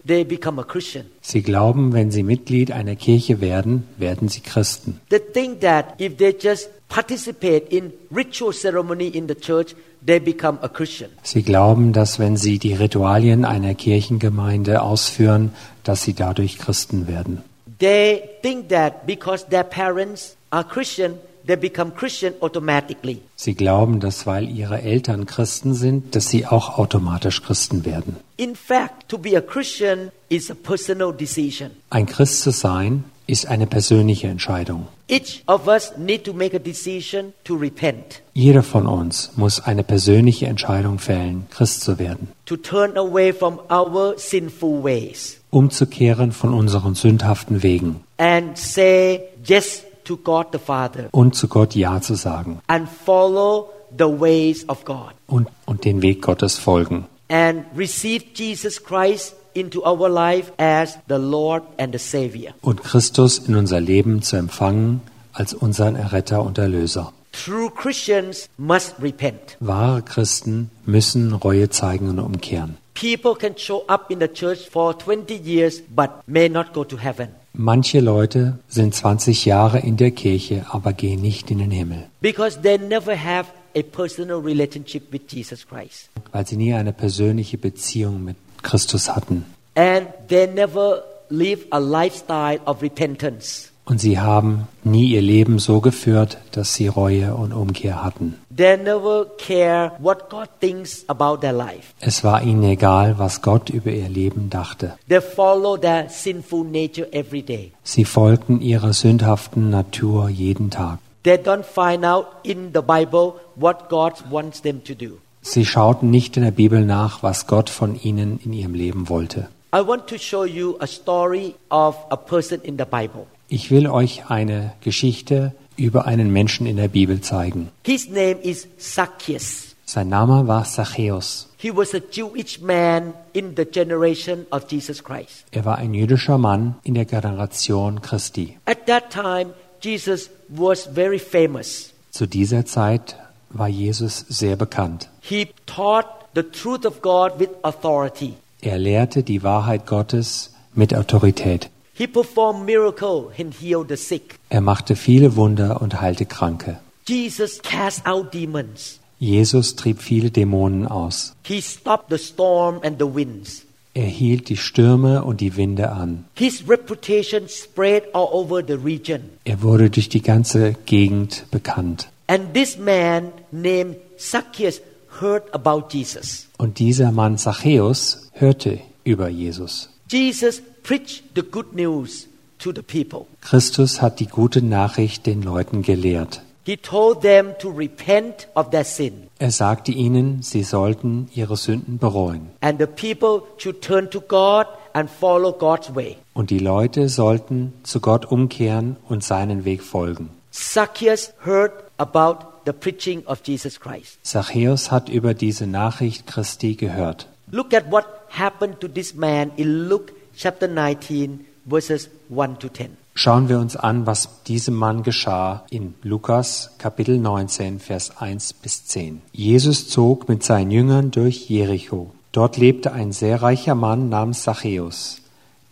Sie 1.21 1.41
glauben, 1.41 1.93
wenn 1.93 2.11
sie 2.11 2.23
Mitglied 2.23 2.71
einer 2.71 2.95
Kirche 2.95 3.41
werden, 3.41 3.87
werden 3.97 4.27
sie 4.29 4.41
Christen. 4.41 4.99
They 5.09 5.19
think 5.33 5.61
that 5.61 5.99
if 5.99 6.17
they 6.17 6.35
just 6.39 6.69
participate 6.89 7.67
in 7.69 7.93
ritual 8.13 8.53
ceremony 8.53 9.07
in 9.07 9.27
the 9.27 9.35
church, 9.35 9.75
they 10.05 10.19
become 10.19 10.59
a 10.61 10.67
Christian. 10.67 11.09
Sie 11.23 11.43
glauben, 11.43 11.93
dass 11.93 12.19
wenn 12.19 12.37
sie 12.37 12.59
die 12.59 12.73
Ritualien 12.73 13.45
einer 13.45 13.75
Kirchengemeinde 13.75 14.81
ausführen, 14.81 15.53
dass 15.83 16.03
sie 16.03 16.13
dadurch 16.13 16.57
Christen 16.57 17.07
werden. 17.07 17.43
They 17.79 18.21
think 18.41 18.69
that 18.69 19.07
because 19.07 19.45
their 19.49 19.63
parents 19.63 20.35
are 20.51 20.63
Christian, 20.63 21.13
they 21.45 21.55
become 21.55 21.93
Christian 21.93 22.33
automatically. 22.41 23.21
Sie 23.35 23.55
glauben, 23.55 23.99
dass 23.99 24.25
weil 24.25 24.49
ihre 24.49 24.81
Eltern 24.81 25.25
Christen 25.25 25.73
sind, 25.73 26.15
dass 26.15 26.29
sie 26.29 26.45
auch 26.45 26.77
automatisch 26.77 27.41
Christen 27.41 27.85
werden. 27.85 28.17
In 28.37 28.55
fact, 28.55 29.09
to 29.09 29.17
be 29.17 29.37
a 29.37 29.41
Christian 29.41 30.11
is 30.29 30.49
a 30.49 30.55
personal 30.55 31.13
decision. 31.13 31.71
Ein 31.89 32.05
Christ 32.05 32.41
zu 32.41 32.51
sein, 32.51 33.03
ist 33.31 33.47
eine 33.47 33.65
persönliche 33.65 34.27
Entscheidung. 34.27 34.87
Each 35.07 35.41
of 35.47 35.67
us 35.67 35.93
need 35.97 36.25
to 36.25 36.33
make 36.33 36.55
a 36.55 36.59
decision 36.59 37.33
to 37.45 37.55
repent, 37.55 38.21
Jeder 38.33 38.63
von 38.63 38.85
uns 38.87 39.31
muss 39.35 39.59
eine 39.59 39.83
persönliche 39.83 40.47
Entscheidung 40.47 40.99
fällen, 40.99 41.47
Christ 41.49 41.81
zu 41.81 41.97
werden, 41.97 42.29
to 42.45 42.57
turn 42.57 42.97
away 42.97 43.33
from 43.33 43.59
our 43.69 44.17
sinful 44.17 44.83
ways, 44.83 45.37
umzukehren 45.49 46.31
von 46.31 46.53
unseren 46.53 46.95
sündhaften 46.95 47.63
Wegen 47.63 48.01
and 48.17 48.57
say 48.57 49.21
yes 49.45 49.83
to 50.05 50.17
God 50.17 50.47
the 50.51 50.59
Father, 50.59 51.09
und 51.11 51.35
zu 51.35 51.47
Gott 51.47 51.75
Ja 51.75 52.01
zu 52.01 52.15
sagen 52.15 52.59
and 52.67 52.87
follow 52.87 53.69
the 53.97 54.05
ways 54.05 54.67
of 54.69 54.85
God, 54.85 55.13
und, 55.27 55.47
und 55.65 55.85
den 55.85 56.01
Weg 56.01 56.21
Gottes 56.21 56.57
folgen 56.57 57.05
and 57.29 57.65
receive 57.75 58.23
Jesus 58.33 58.83
Christ 58.83 59.35
into 59.53 59.83
our 59.85 60.09
life 60.09 60.51
as 60.57 60.97
the 61.07 61.17
Lord 61.17 61.63
and 61.77 61.93
the 61.93 61.99
Savior. 61.99 62.53
und 62.61 62.83
Christus 62.83 63.37
in 63.39 63.55
unser 63.55 63.79
Leben 63.79 64.21
zu 64.21 64.37
empfangen 64.37 65.01
als 65.33 65.53
unseren 65.53 65.95
Erretter 65.95 66.43
und 66.43 66.57
Erlöser. 66.57 67.13
True 67.31 67.71
Christians 67.71 68.49
must 68.57 68.95
repent. 69.01 69.55
Wahre 69.61 70.01
Christen 70.01 70.69
müssen 70.85 71.33
Reue 71.33 71.69
zeigen 71.69 72.09
und 72.09 72.19
umkehren. 72.19 72.77
People 72.93 73.35
can 73.35 73.57
show 73.57 73.85
up 73.87 74.11
in 74.11 74.19
the 74.19 74.27
church 74.27 74.69
for 74.69 74.97
20 74.97 75.33
years 75.35 75.81
but 75.89 76.09
may 76.27 76.49
not 76.49 76.73
go 76.73 76.83
to 76.83 76.97
heaven 76.97 77.29
Manche 77.53 77.99
Leute 77.99 78.59
sind 78.69 78.95
20 78.95 79.45
Jahre 79.45 79.79
in 79.79 79.97
der 79.97 80.11
Kirche, 80.11 80.65
aber 80.69 80.93
gehen 80.93 81.21
nicht 81.21 81.51
in 81.51 81.57
den 81.59 81.71
Himmel, 81.71 82.07
because 82.21 82.59
they 82.61 82.77
never 82.77 83.13
have 83.13 83.49
a 83.75 83.81
personal 83.81 84.37
relationship 84.39 85.11
with 85.11 85.21
Jesus 85.29 85.67
Christ. 85.67 86.09
weil 86.31 86.47
sie 86.47 86.55
nie 86.57 86.73
eine 86.73 86.93
persönliche 86.93 87.57
Beziehung 87.57 88.23
mit 88.23 88.37
Christus 88.61 89.09
hatten. 89.13 89.45
And 89.75 90.07
they 90.29 90.47
never 90.47 91.03
live 91.29 91.65
a 91.71 91.77
lifestyle 91.79 92.59
of 92.65 92.81
repentance. 92.81 93.69
Und 93.83 93.99
sie 93.99 94.19
haben 94.19 94.67
nie 94.83 95.11
ihr 95.13 95.21
Leben 95.21 95.59
so 95.59 95.81
geführt, 95.81 96.37
dass 96.51 96.75
sie 96.75 96.87
Reue 96.87 97.33
und 97.35 97.51
Umkehr 97.51 98.03
hatten. 98.03 98.35
They 98.55 98.75
never 98.75 99.25
care 99.37 99.93
what 99.99 100.29
God 100.29 100.49
thinks 100.59 101.05
about 101.07 101.39
their 101.39 101.53
life. 101.53 101.93
Es 102.01 102.23
war 102.23 102.41
ihnen 102.41 102.63
egal, 102.63 103.17
was 103.17 103.41
Gott 103.41 103.69
über 103.69 103.91
ihr 103.91 104.09
Leben 104.09 104.49
dachte. 104.49 104.97
They 105.07 105.21
follow 105.21 105.77
their 105.77 106.09
sinful 106.09 106.65
nature 106.65 107.07
every 107.13 107.43
day. 107.43 107.71
Sie 107.83 108.03
folgten 108.03 108.61
ihrer 108.61 108.91
sündhaften 108.91 109.69
Natur 109.69 110.27
jeden 110.27 110.69
Tag. 110.69 110.99
They 111.23 111.35
don't 111.35 111.63
find 111.63 112.03
out 112.03 112.27
in 112.43 112.71
the 112.73 112.81
Bible 112.81 113.35
what 113.55 113.89
God 113.89 114.13
wants 114.29 114.61
them 114.61 114.83
to 114.83 114.95
do. 114.95 115.19
Sie 115.41 115.65
schauten 115.65 116.09
nicht 116.09 116.35
in 116.35 116.43
der 116.43 116.51
Bibel 116.51 116.85
nach, 116.85 117.23
was 117.23 117.47
Gott 117.47 117.69
von 117.69 117.99
ihnen 118.01 118.39
in 118.43 118.53
ihrem 118.53 118.73
Leben 118.73 119.07
wollte. 119.07 119.47
I 119.73 119.79
want 119.87 120.07
to 120.07 120.17
show 120.17 120.43
you 120.43 120.75
a 120.79 120.87
story 120.87 121.55
of 121.69 121.95
a 122.09 122.17
person 122.17 122.59
in 122.61 122.77
the 122.77 122.85
Bible. 122.85 123.27
Ich 123.47 123.71
will 123.71 123.87
euch 123.87 124.29
eine 124.29 124.73
Geschichte 124.81 125.53
über 125.77 126.05
einen 126.05 126.31
Menschen 126.31 126.65
in 126.67 126.77
der 126.77 126.87
Bibel 126.87 127.21
zeigen. 127.21 127.69
His 127.85 128.09
name 128.09 128.37
is 128.41 128.67
Zacchaeus. 128.79 129.75
Sein 129.85 130.07
Name 130.07 130.47
war 130.47 130.63
Zachäus. 130.63 131.49
He 131.57 131.69
was 131.75 131.93
a 131.93 131.99
Jewish 131.99 132.61
man 132.61 133.13
in 133.33 133.55
the 133.57 133.65
generation 133.65 134.45
of 134.49 134.65
Jesus 134.71 135.03
Christ. 135.03 135.43
Er 135.51 135.65
war 135.65 135.79
ein 135.79 135.93
jüdischer 135.93 136.37
Mann 136.37 136.75
in 136.83 136.93
der 136.93 137.03
Generation 137.03 138.01
Christi. 138.01 138.57
At 138.65 138.85
that 138.87 139.09
time, 139.11 139.53
Jesus 139.81 140.29
was 140.47 140.85
very 140.85 141.19
famous. 141.19 141.91
Zu 142.11 142.25
dieser 142.25 142.65
Zeit 142.65 143.17
war 143.49 143.67
Jesus 143.67 144.25
sehr 144.29 144.55
bekannt. 144.55 145.09
He 145.19 145.49
taught 145.65 146.07
the 146.35 146.43
truth 146.43 146.85
of 146.85 147.01
God 147.01 147.37
with 147.37 147.49
authority. 147.63 148.35
Er 148.61 148.77
lehrte 148.77 149.23
die 149.23 149.43
Wahrheit 149.43 149.87
Gottes 149.87 150.53
mit 150.73 150.95
Autorität. 150.95 151.69
He 152.01 152.07
performed 152.07 152.65
miracles 152.65 153.31
and 153.37 153.53
healed 153.53 153.89
the 153.89 153.95
sick. 153.95 154.39
Er 154.49 154.61
machte 154.61 154.95
viele 154.95 155.35
Wunder 155.35 155.83
und 155.83 156.01
heilte 156.01 156.25
Kranke. 156.25 156.79
Jesus 157.07 157.61
cast 157.61 158.07
out 158.07 158.33
demons. 158.33 158.99
Jesus 159.19 159.75
trieb 159.75 160.01
viele 160.01 160.31
Dämonen 160.31 160.87
aus. 160.87 161.35
He 161.43 161.61
stopped 161.61 162.09
the 162.09 162.17
storm 162.17 162.79
and 162.81 162.97
the 162.97 163.05
winds. 163.05 163.67
Er 163.93 164.07
hielt 164.07 164.49
die 164.49 164.57
Stürme 164.57 165.23
und 165.23 165.41
die 165.41 165.55
Winde 165.55 165.91
an. 165.91 166.25
His 166.33 166.67
reputation 166.67 167.47
spread 167.47 168.05
all 168.15 168.29
over 168.31 168.63
the 168.65 168.73
region. 168.83 169.21
Er 169.45 169.61
wurde 169.61 169.91
durch 169.91 170.09
die 170.09 170.23
ganze 170.23 170.73
Gegend 170.87 171.45
bekannt. 171.51 172.09
And 172.25 172.51
this 172.55 172.79
man 172.79 173.31
named 173.51 173.97
Zacchaeus 174.17 174.81
heard 175.21 175.53
about 175.53 175.89
Jesus. 175.91 176.47
Und 176.57 176.79
dieser 176.79 177.11
Mann 177.11 177.37
Zachäus 177.37 178.31
hörte 178.33 178.79
über 179.03 179.29
Jesus. 179.29 179.90
Jesus 180.11 180.61
preached 180.83 181.23
the 181.35 181.41
good 181.41 181.73
news 181.73 182.27
to 182.59 182.73
the 182.73 182.81
people. 182.81 183.27
Christus 183.39 184.01
hat 184.01 184.19
die 184.19 184.27
gute 184.27 184.61
Nachricht 184.61 185.25
den 185.25 185.41
Leuten 185.41 185.83
gelehrt. 185.83 186.41
He 186.65 186.75
told 186.75 187.21
them 187.21 187.53
to 187.59 187.69
repent 187.69 188.49
of 188.53 188.71
their 188.71 188.83
sin. 188.83 189.29
Er 189.39 189.51
sagte 189.51 189.93
ihnen, 189.93 190.43
sie 190.43 190.63
sollten 190.63 191.29
ihre 191.33 191.55
Sünden 191.55 191.97
bereuen. 191.97 192.49
And 192.59 192.77
the 192.77 192.87
people 192.87 193.43
should 193.57 193.81
turn 193.81 194.09
to 194.11 194.19
God 194.19 194.67
and 194.91 195.09
follow 195.09 195.53
God's 195.53 195.95
way. 195.95 196.17
Und 196.33 196.49
die 196.49 196.59
Leute 196.59 197.07
sollten 197.07 197.73
zu 197.83 198.01
Gott 198.01 198.25
umkehren 198.25 198.97
und 199.07 199.23
seinen 199.23 199.63
Weg 199.63 199.81
folgen. 199.81 200.29
Zacchaeus 200.51 201.31
heard 201.45 201.71
about 201.97 202.45
the 202.65 202.73
preaching 202.73 203.25
of 203.25 203.39
Jesus 203.45 203.79
Christ. 203.79 204.19
Zachäus 204.23 204.91
hat 204.91 205.07
über 205.07 205.33
diese 205.33 205.67
Nachricht 205.67 206.27
Christi 206.27 206.75
gehört. 206.75 207.27
Look 207.53 207.73
at 207.73 207.91
what 207.91 208.05
happened 208.29 208.79
to 208.79 208.87
this 208.87 209.13
man 209.13 209.51
in 209.57 209.89
Luke 209.89 210.13
chapter 210.37 210.69
19, 210.69 211.45
verses 211.65 212.09
1 212.29 212.59
to 212.59 212.69
10. 212.69 212.95
Schauen 213.13 213.49
wir 213.49 213.59
uns 213.59 213.75
an, 213.75 214.05
was 214.05 214.41
diesem 214.47 214.75
Mann 214.75 215.03
geschah 215.03 215.65
in 215.69 215.95
Lukas 216.01 216.71
Kapitel 216.77 217.17
19, 217.17 217.79
Vers 217.79 218.15
1 218.17 218.53
bis 218.53 218.85
10. 218.85 219.21
Jesus 219.33 219.89
zog 219.89 220.29
mit 220.29 220.43
seinen 220.43 220.71
Jüngern 220.71 221.11
durch 221.11 221.49
Jericho. 221.49 222.11
Dort 222.31 222.55
lebte 222.55 222.93
ein 222.93 223.11
sehr 223.11 223.41
reicher 223.41 223.75
Mann 223.75 224.07
namens 224.07 224.43
Zachäus, 224.43 225.17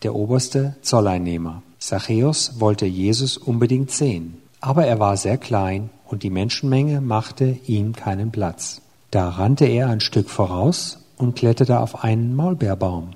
der 0.02 0.14
oberste 0.14 0.76
Zolleinnehmer. 0.82 1.62
Zachäus 1.78 2.60
wollte 2.60 2.84
Jesus 2.84 3.38
unbedingt 3.38 3.90
sehen, 3.90 4.42
aber 4.60 4.84
er 4.84 5.00
war 5.00 5.16
sehr 5.16 5.38
klein 5.38 5.88
und 6.06 6.24
die 6.24 6.30
Menschenmenge 6.30 7.00
machte 7.00 7.56
ihm 7.66 7.94
keinen 7.94 8.32
Platz. 8.32 8.82
Da 9.10 9.30
rannte 9.30 9.64
er 9.64 9.88
ein 9.88 10.00
Stück 10.00 10.28
voraus 10.28 10.98
und 11.20 11.34
kletterte 11.36 11.80
auf 11.80 12.04
einen 12.04 12.34
Maulbeerbaum, 12.34 13.10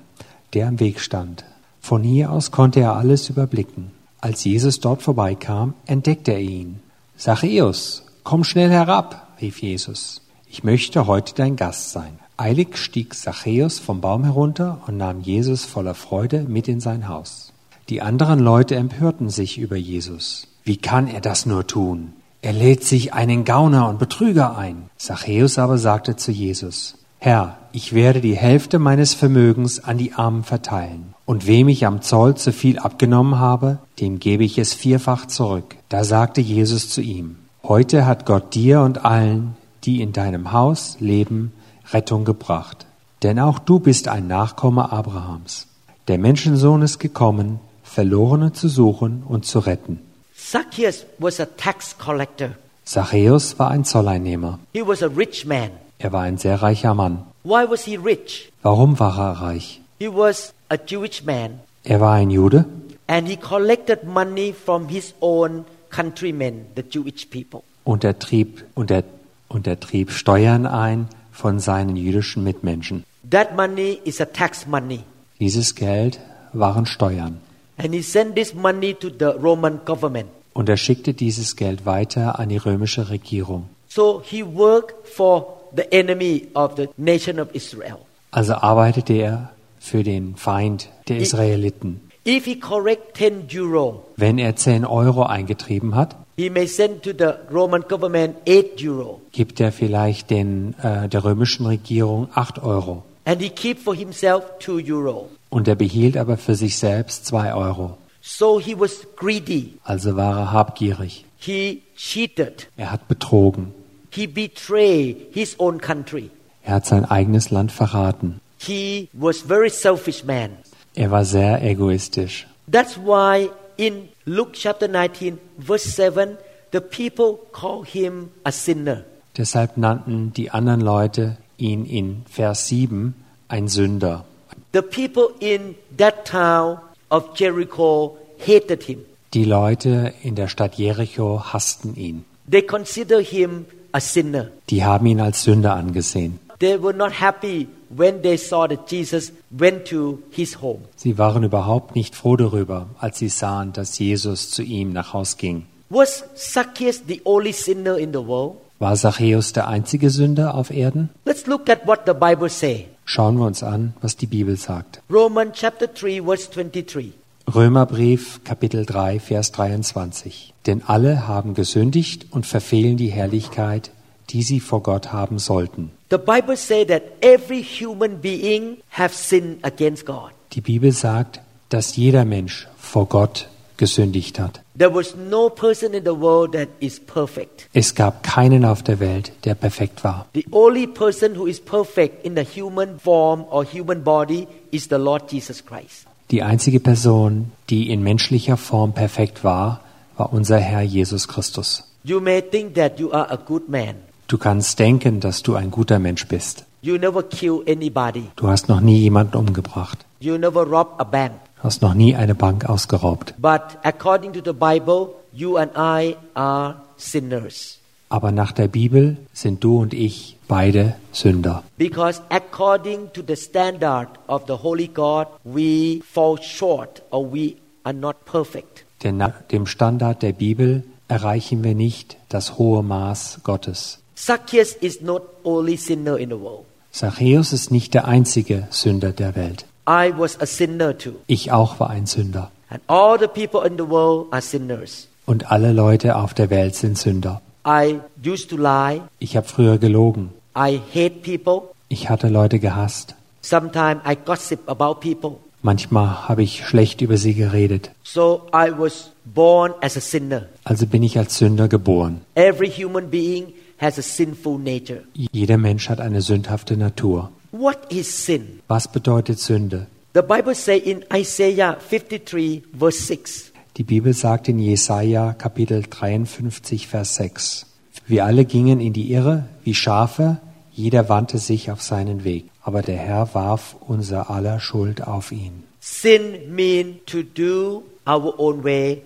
der 0.53 0.67
am 0.67 0.79
Weg 0.79 0.99
stand. 0.99 1.45
Von 1.81 2.03
hier 2.03 2.31
aus 2.31 2.51
konnte 2.51 2.79
er 2.79 2.95
alles 2.95 3.29
überblicken. 3.29 3.91
Als 4.21 4.43
Jesus 4.43 4.79
dort 4.79 5.03
vorbeikam, 5.03 5.73
entdeckte 5.85 6.31
er 6.31 6.39
ihn. 6.39 6.79
Zachäus, 7.17 8.03
komm 8.23 8.43
schnell 8.43 8.71
herab, 8.71 9.27
rief 9.39 9.61
Jesus. 9.61 10.21
Ich 10.47 10.63
möchte 10.63 11.05
heute 11.05 11.35
dein 11.35 11.55
Gast 11.55 11.91
sein. 11.91 12.19
Eilig 12.37 12.77
stieg 12.77 13.13
Zachäus 13.13 13.79
vom 13.79 14.01
Baum 14.01 14.23
herunter 14.23 14.81
und 14.87 14.97
nahm 14.97 15.21
Jesus 15.21 15.63
voller 15.65 15.95
Freude 15.95 16.43
mit 16.43 16.67
in 16.67 16.79
sein 16.79 17.07
Haus. 17.07 17.53
Die 17.87 18.01
anderen 18.01 18.39
Leute 18.39 18.75
empörten 18.75 19.29
sich 19.29 19.57
über 19.57 19.75
Jesus. 19.75 20.47
Wie 20.63 20.77
kann 20.77 21.07
er 21.07 21.21
das 21.21 21.45
nur 21.45 21.67
tun? 21.67 22.13
Er 22.41 22.53
lädt 22.53 22.83
sich 22.83 23.13
einen 23.13 23.45
Gauner 23.45 23.87
und 23.87 23.99
Betrüger 23.99 24.57
ein. 24.57 24.89
Zachäus 24.97 25.59
aber 25.59 25.77
sagte 25.77 26.15
zu 26.15 26.31
Jesus, 26.31 26.95
Herr, 27.25 27.57
ich 27.71 27.93
werde 27.93 28.21
die 28.21 28.35
Hälfte 28.35 28.77
meines 28.77 29.15
Vermögens 29.15 29.83
an 29.83 29.97
die 29.97 30.13
Armen 30.13 30.43
verteilen. 30.43 31.15
Und 31.25 31.47
wem 31.47 31.69
ich 31.69 31.87
am 31.87 32.03
Zoll 32.03 32.37
zu 32.37 32.53
viel 32.53 32.77
abgenommen 32.77 33.39
habe, 33.39 33.79
dem 33.99 34.19
gebe 34.19 34.43
ich 34.43 34.59
es 34.59 34.75
vierfach 34.75 35.25
zurück. 35.25 35.75
Da 35.89 36.03
sagte 36.03 36.39
Jesus 36.39 36.87
zu 36.91 37.01
ihm, 37.01 37.37
Heute 37.63 38.05
hat 38.05 38.27
Gott 38.27 38.53
dir 38.53 38.81
und 38.81 39.05
allen, 39.05 39.55
die 39.85 40.03
in 40.03 40.13
deinem 40.13 40.51
Haus 40.51 40.97
leben, 40.99 41.51
Rettung 41.91 42.25
gebracht. 42.25 42.85
Denn 43.23 43.39
auch 43.39 43.57
du 43.57 43.79
bist 43.79 44.07
ein 44.07 44.27
Nachkomme 44.27 44.91
Abrahams. 44.91 45.65
Der 46.07 46.19
Menschensohn 46.19 46.83
ist 46.83 46.99
gekommen, 46.99 47.59
Verlorene 47.81 48.53
zu 48.53 48.69
suchen 48.69 49.23
und 49.27 49.47
zu 49.47 49.57
retten. 49.57 49.99
Zacchaeus 50.37 51.07
was 51.17 51.39
a 51.39 51.45
tax 51.45 51.97
collector. 51.97 52.49
Zachäus 52.83 53.57
war 53.57 53.71
ein 53.71 53.83
Zolleinnehmer. 53.83 54.59
He 54.73 54.85
was 54.85 55.01
a 55.01 55.07
rich 55.07 55.47
man. 55.47 55.71
Er 55.99 56.11
war 56.11 56.21
ein 56.23 56.37
sehr 56.37 56.61
reicher 56.61 56.93
Mann. 56.93 57.23
Why 57.43 57.65
was 57.69 57.83
he 57.85 57.95
rich? 57.95 58.51
Warum 58.61 58.99
war 58.99 59.17
er 59.17 59.41
reich? 59.41 59.81
He 59.99 60.07
was 60.07 60.53
a 60.69 60.75
Jewish 60.75 61.23
man 61.23 61.59
Er 61.83 61.99
war 62.01 62.13
ein 62.13 62.31
Jude 62.31 62.65
and 63.07 63.27
he 63.27 63.37
collected 63.37 64.03
money 64.03 64.53
from 64.53 64.89
his 64.89 65.13
own 65.21 65.65
countrymen, 65.91 66.65
the 66.75 66.83
Jewish 66.89 67.25
people. 67.29 67.61
und 67.83 68.03
er 68.03 68.17
trieb, 68.17 68.65
und 68.73 68.89
er, 68.91 69.03
und 69.47 69.67
er 69.67 69.79
trieb 69.79 70.09
Steuern 70.11 70.65
ein 70.65 71.07
von 71.31 71.59
seinen 71.59 71.95
jüdischen 71.95 72.43
Mitmenschen. 72.43 73.03
That 73.29 73.55
money 73.55 73.99
is 74.03 74.19
a 74.19 74.25
tax 74.25 74.65
money. 74.65 75.01
Dieses 75.39 75.75
Geld 75.75 76.19
waren 76.53 76.85
Steuern. 76.87 77.39
And 77.77 77.93
he 77.93 78.01
sent 78.01 78.35
this 78.35 78.53
money 78.53 78.93
to 78.95 79.09
the 79.09 79.25
Roman 79.39 79.81
government. 79.85 80.29
Und 80.53 80.67
er 80.69 80.77
schickte 80.77 81.13
dieses 81.13 81.55
Geld 81.57 81.85
weiter 81.85 82.39
an 82.39 82.49
die 82.49 82.57
römische 82.57 83.09
Regierung. 83.09 83.69
So 83.87 84.21
he 84.25 84.43
worked 84.43 85.07
for 85.07 85.57
the 85.75 85.91
enemy 85.91 86.47
of 86.53 86.75
the 86.75 86.87
nation 86.97 87.39
of 87.39 87.49
Israel. 87.53 87.97
Also 88.31 88.53
arbeitete 88.53 89.13
er 89.13 89.49
für 89.79 90.03
den 90.03 90.35
Feind 90.35 90.89
der 91.07 91.17
Israeliten. 91.17 92.01
If 92.27 92.45
he 92.45 92.59
collect 92.59 93.17
10 93.17 93.47
euro, 93.55 94.03
Wenn 94.17 94.39
er 94.39 94.55
10 94.55 94.83
Euro 94.85 95.23
eingetrieben 95.23 95.93
hat, 95.95 96.15
he 96.37 96.49
may 96.49 96.65
send 96.67 97.03
to 97.03 97.11
the 97.11 97.33
Roman 97.53 97.83
government 97.87 98.35
8 98.47 98.83
euro. 98.87 99.21
gibt 99.31 99.59
er 99.59 99.71
vielleicht 99.71 100.31
den, 100.31 100.73
äh, 100.81 101.07
der 101.07 101.23
römischen 101.23 101.67
Regierung 101.67 102.27
8 102.33 102.63
Euro. 102.63 103.03
And 103.25 103.41
he 103.41 103.49
keep 103.49 103.79
for 103.79 103.95
himself 103.95 104.43
2 104.59 104.91
euro. 104.91 105.29
Und 105.49 105.67
er 105.67 105.75
behielt 105.75 106.17
aber 106.17 106.37
für 106.37 106.55
sich 106.55 106.77
selbst 106.77 107.27
2 107.27 107.53
Euro. 107.53 107.97
So 108.21 108.59
he 108.59 108.77
was 108.77 109.05
greedy. 109.15 109.73
Also 109.83 110.15
war 110.15 110.39
er 110.39 110.51
habgierig. 110.51 111.25
He 111.37 111.83
cheated. 111.95 112.67
Er 112.75 112.91
hat 112.91 113.07
betrogen. 113.07 113.71
He 114.15 114.27
betrayed 114.27 115.27
his 115.33 115.55
own 115.59 115.81
country. 115.81 116.29
Er 116.63 116.75
hat 116.75 116.85
sein 116.85 117.03
eigenes 117.03 117.51
Land 117.51 117.71
verraten. 117.71 118.39
He 118.57 119.09
was 119.11 119.41
very 119.41 119.69
selfish 119.69 120.23
man. 120.23 120.57
Er 120.95 121.11
war 121.11 121.25
sehr 121.25 121.61
egoistisch. 121.61 122.47
That's 122.71 122.97
why 122.97 123.49
in 123.75 124.07
Luke 124.25 124.53
chapter 124.53 124.87
19 124.87 125.37
verse 125.59 125.83
7 125.83 126.37
the 126.71 126.79
people 126.79 127.39
call 127.51 127.83
him 127.83 128.29
a 128.45 128.51
sinner. 128.51 129.03
Deshalb 129.37 129.75
nannten 129.75 130.31
die 130.33 130.49
anderen 130.49 130.79
Leute 130.79 131.37
ihn 131.57 131.85
in 131.85 132.23
Vers 132.29 132.69
7 132.69 133.13
ein 133.49 133.67
Sünder. 133.67 134.23
The 134.71 134.81
people 134.81 135.33
in 135.39 135.75
that 135.97 136.25
town 136.25 136.79
of 137.09 137.35
Jericho 137.35 138.17
hated 138.37 138.83
him. 138.83 138.99
Die 139.33 139.43
Leute 139.43 140.13
in 140.23 140.35
der 140.35 140.47
Stadt 140.47 140.75
Jericho 140.75 141.41
hassten 141.51 141.95
ihn. 141.95 142.23
They 142.49 142.61
consider 142.61 143.19
him 143.19 143.65
a 143.95 143.99
sinner. 143.99 144.51
Die 144.69 144.83
haben 144.83 145.05
ihn 145.05 145.21
als 145.21 145.43
Sünder 145.43 145.73
angesehen. 145.75 146.39
They 146.59 146.81
were 146.81 146.93
not 146.93 147.21
happy 147.21 147.67
when 147.89 148.21
they 148.21 148.37
saw 148.37 148.67
that 148.67 148.91
Jesus 148.91 149.31
went 149.49 149.85
to 149.85 150.19
his 150.31 150.61
home. 150.61 150.81
Sie 150.95 151.17
waren 151.17 151.43
überhaupt 151.43 151.95
nicht 151.95 152.15
froh 152.15 152.35
darüber, 152.35 152.87
als 152.99 153.19
sie 153.19 153.29
sahen, 153.29 153.73
dass 153.73 153.97
Jesus 153.97 154.51
zu 154.51 154.63
ihm 154.63 154.91
nach 154.93 155.13
Haus 155.13 155.37
ging. 155.37 155.65
Was 155.89 156.23
Zacchaeus 156.35 157.03
the 157.07 157.21
only 157.23 157.53
sinner 157.53 157.97
in 157.97 158.11
the 158.11 158.25
world? 158.25 158.55
War 158.79 158.95
Zachäus 158.95 159.53
der 159.53 159.67
einzige 159.67 160.09
Sünder 160.09 160.55
auf 160.55 160.69
Erden? 160.71 161.09
Let's 161.25 161.45
look 161.45 161.69
at 161.69 161.87
what 161.87 162.01
the 162.05 162.13
Bible 162.13 162.49
say. 162.49 162.87
Schauen 163.05 163.37
wir 163.37 163.45
uns 163.45 163.63
an, 163.63 163.93
was 164.01 164.17
die 164.17 164.25
Bibel 164.25 164.57
sagt. 164.57 165.01
Romans 165.09 165.57
chapter 165.57 165.87
3 165.87 166.23
verse 166.23 166.49
23. 166.51 167.13
Römerbrief 167.53 168.43
Kapitel 168.43 168.85
3 168.85 169.19
Vers 169.19 169.51
23. 169.51 170.53
Denn 170.65 170.81
alle 170.85 171.27
haben 171.27 171.53
gesündigt 171.53 172.27
und 172.31 172.45
verfehlen 172.45 172.97
die 172.97 173.09
Herrlichkeit, 173.09 173.91
die 174.31 174.41
sie 174.41 174.59
vor 174.59 174.81
Gott 174.81 175.13
haben 175.13 175.37
sollten. 175.37 175.91
The 176.09 176.17
Bible 176.17 176.57
say 176.57 176.85
that 176.85 177.03
every 177.21 177.63
human 177.63 178.19
being 178.19 178.77
have 178.89 179.13
sinned 179.13 179.63
against 179.63 180.05
God. 180.05 180.31
Die 180.53 180.61
Bibel 180.61 180.91
sagt, 180.91 181.41
dass 181.69 181.95
jeder 181.95 182.25
Mensch 182.25 182.67
vor 182.77 183.07
Gott 183.07 183.47
gesündigt 183.77 184.39
hat. 184.39 184.61
There 184.77 184.93
was 184.93 185.15
no 185.15 185.49
person 185.49 185.93
in 185.93 186.03
the 186.03 186.19
world 186.19 186.53
that 186.53 186.69
is 186.79 186.99
perfect. 186.99 187.69
Es 187.73 187.93
gab 187.93 188.23
keinen 188.23 188.65
auf 188.65 188.83
der 188.83 188.99
Welt, 188.99 189.31
der 189.43 189.55
perfekt 189.55 190.03
war. 190.03 190.25
The 190.33 190.45
only 190.51 190.87
person 190.87 191.37
who 191.37 191.45
is 191.45 191.59
perfect 191.59 192.25
in 192.25 192.35
the 192.35 192.43
human 192.43 192.99
form 192.99 193.45
or 193.49 193.65
human 193.65 194.03
body 194.03 194.47
is 194.71 194.87
the 194.89 194.95
Lord 194.95 195.31
Jesus 195.31 195.63
Christ. 195.63 196.07
Die 196.31 196.41
einzige 196.41 196.79
Person, 196.79 197.51
die 197.69 197.91
in 197.91 198.01
menschlicher 198.01 198.57
Form 198.57 198.93
perfekt 198.93 199.43
war, 199.43 199.81
war 200.17 200.33
unser 200.33 200.57
Herr 200.57 200.81
Jesus 200.81 201.27
Christus. 201.27 201.83
You 202.03 202.19
may 202.19 202.41
think 202.41 202.75
that 202.75 202.99
you 202.99 203.11
are 203.11 203.29
a 203.29 203.35
good 203.35 203.69
man. 203.69 203.95
Du 204.27 204.37
kannst 204.37 204.79
denken, 204.79 205.19
dass 205.19 205.43
du 205.43 205.55
ein 205.55 205.69
guter 205.69 205.99
Mensch 205.99 206.27
bist. 206.27 206.65
You 206.81 206.97
never 206.97 207.21
kill 207.23 207.63
anybody. 207.67 208.29
Du 208.35 208.47
hast 208.47 208.69
noch 208.69 208.79
nie 208.81 208.97
jemanden 208.97 209.37
umgebracht. 209.37 210.05
You 210.19 210.37
never 210.37 210.63
rob 210.63 210.95
a 210.97 211.03
bank. 211.03 211.33
Du 211.57 211.63
hast 211.63 211.81
noch 211.81 211.93
nie 211.93 212.15
eine 212.15 212.33
Bank 212.35 212.67
ausgeraubt. 212.67 213.35
But 213.37 213.77
according 213.83 214.33
to 214.33 214.41
the 214.43 214.53
Bible, 214.53 215.15
you 215.31 215.57
and 215.57 215.71
I 215.75 216.15
are 216.33 216.75
sinners. 216.97 217.79
Aber 218.09 218.31
nach 218.31 218.51
der 218.51 218.67
Bibel 218.67 219.17
sind 219.33 219.63
du 219.63 219.79
und 219.79 219.93
ich 219.93 220.37
beide 220.47 220.95
Sünder. 221.11 221.63
Because 221.77 222.21
according 222.29 223.11
to 223.13 223.21
the 223.27 223.35
standard 223.35 224.09
of 224.27 224.43
the 224.47 224.53
Holy 224.53 224.87
God, 224.87 225.27
we 225.43 226.01
fall 226.03 226.37
short 226.41 227.01
or 227.09 227.33
we 227.33 227.55
are 227.83 227.95
not 227.95 228.25
perfect. 228.25 228.85
Denn 229.03 229.17
nach 229.17 229.41
dem 229.51 229.65
Standard 229.65 230.21
der 230.21 230.33
Bibel 230.33 230.83
erreichen 231.07 231.63
wir 231.63 231.75
nicht 231.75 232.17
das 232.29 232.57
hohe 232.57 232.83
Maß 232.83 233.41
Gottes. 233.43 233.99
Zacchaeus 234.15 234.73
is 234.73 235.01
not 235.01 235.23
only 235.43 235.75
sinner 235.75 236.17
in 236.17 236.29
the 236.29 236.39
world. 236.39 236.65
Zachäus 236.91 237.51
ist 237.51 237.71
nicht 237.71 237.93
der 237.93 238.07
einzige 238.07 238.67
Sünder 238.69 239.11
der 239.11 239.35
Welt. 239.35 239.65
I 239.87 240.13
was 240.15 240.39
a 240.39 240.45
sinner 240.45 240.97
too. 240.97 241.15
Ich 241.27 241.51
auch 241.51 241.79
war 241.79 241.89
ein 241.89 242.05
Sünder. 242.05 242.51
And 242.69 242.81
all 242.87 243.19
the 243.19 243.27
people 243.27 243.67
in 243.67 243.77
the 243.77 243.89
world 243.89 244.31
are 244.31 244.41
sinners. 244.41 245.07
Und 245.25 245.51
alle 245.51 245.73
Leute 245.73 246.15
auf 246.15 246.33
der 246.33 246.49
Welt 246.49 246.75
sind 246.75 246.97
Sünder. 246.97 247.41
I 247.65 247.99
used 248.23 248.49
to 248.49 248.57
lie. 248.57 249.01
Ich 249.19 249.35
habe 249.35 249.47
früher 249.47 249.77
gelogen. 249.77 250.29
I 250.55 250.79
hate 250.93 251.21
people. 251.21 251.69
Ich 251.89 252.09
hatte 252.09 252.29
Leute 252.29 252.59
gehasst. 252.59 253.15
Sometimes 253.41 254.01
I 254.07 254.15
gossip 254.15 254.69
about 254.69 254.99
people. 254.99 255.39
Manchmal 255.61 256.27
habe 256.29 256.43
ich 256.43 256.63
schlecht 256.65 257.01
über 257.01 257.17
sie 257.17 257.33
geredet. 257.33 257.89
So 258.03 258.47
I 258.53 258.71
was 258.77 259.11
born 259.25 259.73
as 259.81 259.97
a 259.97 259.99
sinner. 259.99 260.45
Also 260.63 260.85
bin 260.85 261.01
ich 261.01 261.17
als 261.17 261.37
Sünder 261.37 261.67
geboren. 261.67 262.21
Every 262.35 262.69
human 262.69 263.09
being 263.09 263.53
has 263.79 263.97
a 263.97 264.03
sinful 264.03 264.59
nature. 264.59 265.03
Jeder 265.31 265.57
Mensch 265.57 265.89
hat 265.89 265.99
eine 265.99 266.21
sündhafte 266.21 266.77
Natur. 266.77 267.31
What 267.51 267.91
is 267.91 268.25
sin? 268.25 268.59
Was 268.67 268.87
bedeutet 268.87 269.39
Sünde? 269.39 269.87
The 270.13 270.21
Bible 270.21 270.53
say 270.55 270.77
in 270.77 271.03
Isaiah 271.11 271.77
53 271.89 272.63
verse 272.77 273.01
6. 273.07 273.51
Die 273.77 273.83
Bibel 273.83 274.13
sagt 274.13 274.47
in 274.47 274.59
Jesaja 274.59 275.33
Kapitel 275.33 275.83
53 275.83 276.87
Vers 276.87 277.15
6. 277.15 277.65
Wir 278.07 278.25
alle 278.25 278.45
gingen 278.45 278.79
in 278.79 278.93
die 278.93 279.11
Irre 279.11 279.45
wie 279.63 279.73
Schafe, 279.73 280.37
jeder 280.71 281.09
wandte 281.09 281.37
sich 281.37 281.71
auf 281.71 281.81
seinen 281.81 282.23
Weg. 282.23 282.45
aber 282.65 282.81
der 282.81 282.97
Herr 282.97 283.35
warf 283.35 283.75
unser 283.79 284.31
aller 284.31 284.59
Schuld 284.59 285.05
auf 285.05 285.31
ihn. 285.31 285.63
Sin 285.79 286.55
mean 286.55 286.99
to 287.05 287.21
do 287.21 287.83
our 288.07 288.39
own 288.39 288.63
way. 288.63 289.03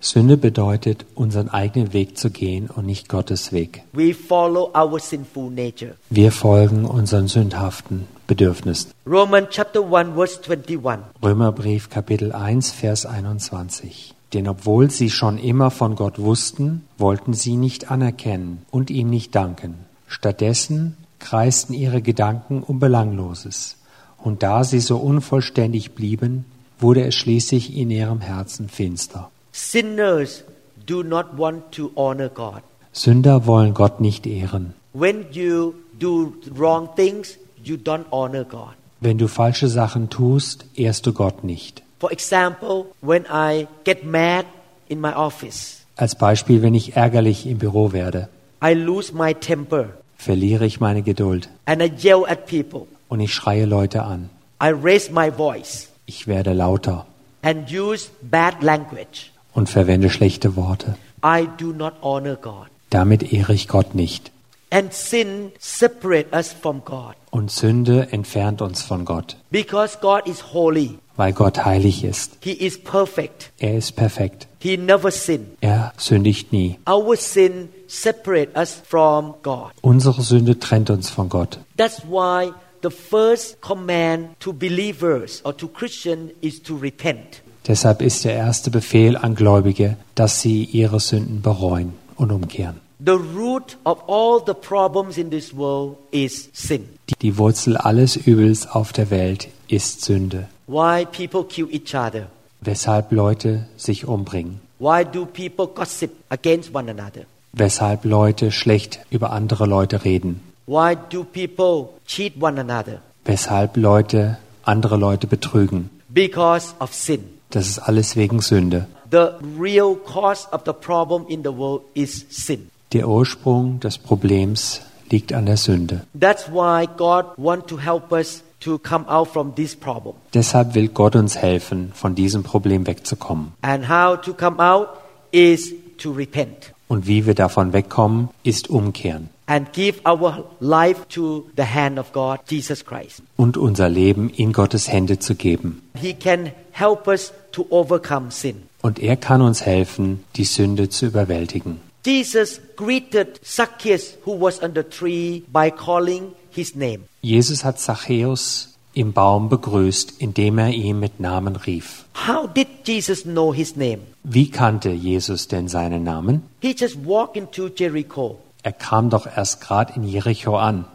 Sünde 0.00 0.36
bedeutet, 0.36 1.06
unseren 1.14 1.48
eigenen 1.48 1.92
Weg 1.92 2.18
zu 2.18 2.30
gehen 2.30 2.68
und 2.68 2.86
nicht 2.86 3.08
Gottes 3.08 3.52
Weg. 3.52 3.82
We 3.92 4.14
follow 4.14 4.72
our 4.76 4.98
sinful 4.98 5.50
nature. 5.50 5.96
Wir 6.10 6.32
folgen 6.32 6.84
unseren 6.84 7.28
sündhaften 7.28 8.06
Bedürfnissen. 8.26 8.90
Romans 9.06 9.48
chapter 9.50 9.82
1 9.82 10.14
verse 10.14 10.40
21. 10.48 11.06
Römerbrief 11.22 11.90
Kapitel 11.90 12.32
1 12.32 12.70
Vers 12.72 13.06
21. 13.06 14.14
Denn 14.32 14.48
obwohl 14.48 14.90
sie 14.90 15.10
schon 15.10 15.38
immer 15.38 15.70
von 15.70 15.94
Gott 15.94 16.18
wussten, 16.18 16.82
wollten 16.98 17.32
sie 17.32 17.56
nicht 17.56 17.90
anerkennen 17.90 18.66
und 18.70 18.90
ihm 18.90 19.08
nicht 19.08 19.34
danken. 19.34 19.76
Stattdessen 20.08 20.96
kreisten 21.20 21.74
ihre 21.74 22.02
Gedanken 22.02 22.62
um 22.62 22.80
Belangloses. 22.80 23.76
Und 24.18 24.42
da 24.42 24.64
sie 24.64 24.80
so 24.80 24.96
unvollständig 24.98 25.94
blieben, 25.94 26.44
wurde 26.78 27.04
es 27.04 27.14
schließlich 27.14 27.76
in 27.76 27.90
ihrem 27.90 28.20
Herzen 28.20 28.68
finster. 28.68 29.30
Sinners 29.52 30.44
do 30.86 31.02
not 31.02 31.26
want 31.36 31.72
to 31.72 31.90
honor 31.96 32.28
God. 32.28 32.62
Sünder 32.92 33.46
wollen 33.46 33.74
Gott 33.74 34.00
nicht 34.00 34.26
ehren. 34.26 34.74
When 34.92 35.26
you 35.32 35.74
do 35.98 36.32
wrong 36.54 36.88
things, 36.96 37.36
you 37.62 37.76
don't 37.76 38.06
honor 38.10 38.44
God. 38.44 38.74
Wenn 39.00 39.18
du 39.18 39.28
falsche 39.28 39.68
Sachen 39.68 40.08
tust, 40.08 40.64
ehrst 40.74 41.06
du 41.06 41.12
Gott 41.12 41.44
nicht. 41.44 41.82
For 42.00 42.10
example, 42.12 42.86
when 43.02 43.24
I 43.30 43.66
get 43.84 44.04
mad 44.04 44.46
in 44.88 45.00
my 45.00 45.12
office, 45.14 45.82
Als 45.96 46.14
Beispiel, 46.14 46.60
wenn 46.62 46.74
ich 46.74 46.94
ärgerlich 46.96 47.46
im 47.46 47.58
Büro 47.58 47.92
werde, 47.92 48.28
I 48.62 48.72
lose 48.74 49.14
my 49.14 49.34
temper 49.34 49.88
verliere 50.16 50.64
ich 50.66 50.80
meine 50.80 51.02
Geduld 51.02 51.48
and 51.66 51.82
I 51.82 51.90
yell 52.02 52.24
at 52.26 52.46
people. 52.46 52.82
und 53.08 53.20
ich 53.20 53.32
schreie 53.34 53.64
Leute 53.66 54.02
an. 54.02 54.30
I 54.62 54.68
raise 54.70 55.10
my 55.12 55.30
voice 55.30 55.88
Ich 56.06 56.26
werde 56.26 56.52
lauter 56.52 57.06
and 57.42 57.70
use 57.70 58.08
bad 58.22 58.62
language. 58.62 59.30
und 59.54 59.68
verwende 59.68 60.10
schlechte 60.10 60.56
Worte. 60.56 60.96
I 61.24 61.48
do 61.58 61.72
not 61.72 61.94
honor 62.02 62.36
God. 62.36 62.66
Damit 62.90 63.32
ehre 63.32 63.52
ich 63.54 63.68
Gott 63.68 63.94
nicht. 63.94 64.30
And 64.70 64.92
sin 64.92 65.52
separate 65.60 66.34
us 66.34 66.52
from 66.52 66.84
God 66.84 67.14
Und 67.30 67.50
Sünde 67.50 68.08
entfernt 68.10 68.60
uns 68.62 68.82
von 68.82 69.04
Gott, 69.04 69.36
because 69.50 69.98
God 70.00 70.26
is 70.26 70.52
holy. 70.52 70.98
weil 71.16 71.32
Gott 71.32 71.64
heilig 71.64 72.04
ist. 72.04 72.36
He 72.40 72.52
is 72.52 72.82
perfect. 72.82 73.50
Er 73.58 73.76
ist 73.78 73.92
perfekt. 73.96 74.48
He 74.58 74.76
never 74.76 75.10
sin. 75.10 75.46
Er 75.60 75.92
sündigt 75.96 76.52
nie. 76.52 76.78
Our 76.88 77.16
sin 77.16 77.68
separate 77.86 78.56
us 78.58 78.74
from 78.86 79.34
God. 79.42 79.70
Unsere 79.82 80.22
Sünde 80.22 80.58
trennt 80.58 80.90
uns 80.90 81.08
von 81.10 81.28
Gott. 81.28 81.58
That's 81.76 82.02
why 82.08 82.52
the 82.86 82.90
first 82.90 83.60
command 83.60 84.38
to 84.38 84.52
believers 84.52 85.40
or 85.44 85.52
to 85.56 85.68
Christian 85.68 86.30
is 86.40 86.62
to 86.62 86.76
repent. 86.76 87.42
Deshalb 87.66 88.00
ist 88.00 88.24
der 88.24 88.34
erste 88.34 88.70
Befehl 88.70 89.16
an 89.16 89.34
Gläubige, 89.34 89.96
dass 90.14 90.40
sie 90.40 90.62
ihre 90.64 91.00
Sünden 91.00 91.42
bereuen 91.42 91.94
und 92.16 92.30
umkehren. 92.30 92.80
The 93.04 93.10
root 93.12 93.76
of 93.84 93.98
all 94.08 94.40
the 94.46 94.54
problems 94.54 95.18
in 95.18 95.30
this 95.30 95.54
world 95.54 95.96
is 96.12 96.48
sin. 96.52 96.88
Die 97.20 97.36
Wurzel 97.36 97.76
alles 97.76 98.16
Übels 98.16 98.66
auf 98.68 98.92
der 98.92 99.10
Welt 99.10 99.48
ist 99.68 100.02
Sünde. 100.02 100.48
Why 100.68 101.04
people 101.04 101.44
kill 101.44 101.68
each 101.70 101.94
other? 101.94 102.28
Weshalb 102.60 103.12
Leute 103.12 103.66
sich 103.76 104.06
umbringen. 104.06 104.60
Why 104.78 105.04
do 105.04 105.26
people 105.26 105.66
gossip 105.66 106.12
against 106.28 106.74
one 106.74 106.90
another? 106.90 107.26
Weshalb 107.52 108.04
Leute 108.04 108.52
schlecht 108.52 109.00
über 109.10 109.30
andere 109.30 109.66
Leute 109.66 110.04
reden. 110.04 110.40
Why 110.66 110.96
do 110.96 111.22
people 111.22 111.94
cheat 112.06 112.34
one 112.40 112.58
another? 112.58 113.00
Weshalb 113.24 113.76
Leute 113.76 114.38
andere 114.64 114.96
Leute 114.96 115.26
betrügen. 115.26 115.90
Because 116.08 116.74
of 116.80 116.92
sin. 116.92 117.24
Das 117.50 117.68
ist 117.68 117.78
alles 117.78 118.16
wegen 118.16 118.40
Sünde. 118.40 118.86
The 119.10 119.28
real 119.58 119.94
cause 119.94 120.48
of 120.50 120.62
the 120.66 120.72
problem 120.72 121.26
in 121.28 121.44
the 121.44 121.56
world 121.56 121.82
is 121.94 122.26
sin. 122.30 122.70
Der 122.92 123.08
Ursprung 123.08 123.78
des 123.78 123.98
Problems 123.98 124.80
liegt 125.10 125.32
an 125.32 125.46
der 125.46 125.56
Sünde. 125.56 126.02
That's 126.18 126.48
why 126.50 126.88
God 126.96 127.26
wants 127.36 127.66
to 127.68 127.78
help 127.78 128.10
us 128.10 128.42
to 128.60 128.78
come 128.78 129.08
out 129.08 129.28
from 129.28 129.54
this 129.54 129.76
problem. 129.76 130.16
Deshalb 130.34 130.74
will 130.74 130.88
Gott 130.88 131.14
uns 131.14 131.36
helfen, 131.36 131.92
von 131.94 132.16
diesem 132.16 132.42
Problem 132.42 132.86
wegzukommen. 132.88 133.52
And 133.62 133.88
how 133.88 134.16
to 134.16 134.32
come 134.34 134.58
out 134.58 134.88
is 135.30 135.72
to 135.98 136.10
repent 136.10 136.72
Und 136.88 137.06
wie 137.06 137.26
wir 137.26 137.34
davon 137.34 137.72
wegkommen, 137.72 138.30
ist 138.42 138.68
umkehren 138.70 139.28
and 139.46 139.72
give 139.72 140.00
our 140.04 140.44
life 140.60 141.06
to 141.08 141.46
the 141.56 141.64
hand 141.64 141.98
of 141.98 142.12
God, 142.12 142.40
Jesus 142.48 142.84
Christ. 142.84 143.22
und 143.36 143.56
unser 143.56 143.88
Leben 143.88 144.30
in 144.30 144.52
Gottes 144.52 144.88
Hände 144.88 145.18
zu 145.18 145.34
geben. 145.34 145.82
He 145.94 146.14
can 146.14 146.52
help 146.72 147.06
us 147.06 147.32
to 147.52 147.66
overcome 147.70 148.30
sin. 148.30 148.62
Und 148.82 148.98
er 148.98 149.16
kann 149.16 149.42
uns 149.42 149.64
helfen, 149.64 150.24
die 150.36 150.44
Sünde 150.44 150.88
zu 150.88 151.06
überwältigen. 151.06 151.80
Jesus 152.04 152.60
greeted 152.76 153.40
Zacchaeus, 153.44 154.16
who 154.24 154.40
was 154.40 154.60
the 154.60 154.82
tree, 154.84 155.42
by 155.52 155.70
calling 155.70 156.32
his 156.50 156.76
name. 156.76 157.00
Jesus 157.20 157.64
hat 157.64 157.80
Zachäus 157.80 158.74
im 158.94 159.12
Baum 159.12 159.48
begrüßt, 159.48 160.14
indem 160.20 160.58
er 160.58 160.70
ihn 160.70 161.00
mit 161.00 161.20
Namen 161.20 161.56
rief. 161.56 162.04
How 162.26 162.46
did 162.46 162.68
Jesus 162.84 163.24
know 163.24 163.52
his 163.52 163.76
name? 163.76 163.98
Wie 164.22 164.50
kannte 164.50 164.90
Jesus 164.90 165.48
denn 165.48 165.68
seinen 165.68 166.04
Namen? 166.04 166.42
He 166.60 166.74
just 166.78 166.96
walked 167.04 167.36
into 167.36 167.68
Jericho. 167.68 168.38
Er 168.66 168.72
kam 168.72 169.10
doch 169.10 169.28
erst 169.28 169.60
gerade 169.60 169.92
in 169.94 170.02
Jericho 170.02 170.56
an. 170.56 170.86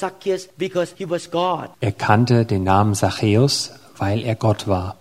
Zacchaeus. 0.00 0.48
Er 1.80 1.92
kannte 1.92 2.44
den 2.44 2.64
Namen 2.64 2.94
Zachäus, 2.96 3.70
weil 3.96 4.24
er 4.24 4.34
Gott 4.34 4.66
war. 4.66 4.96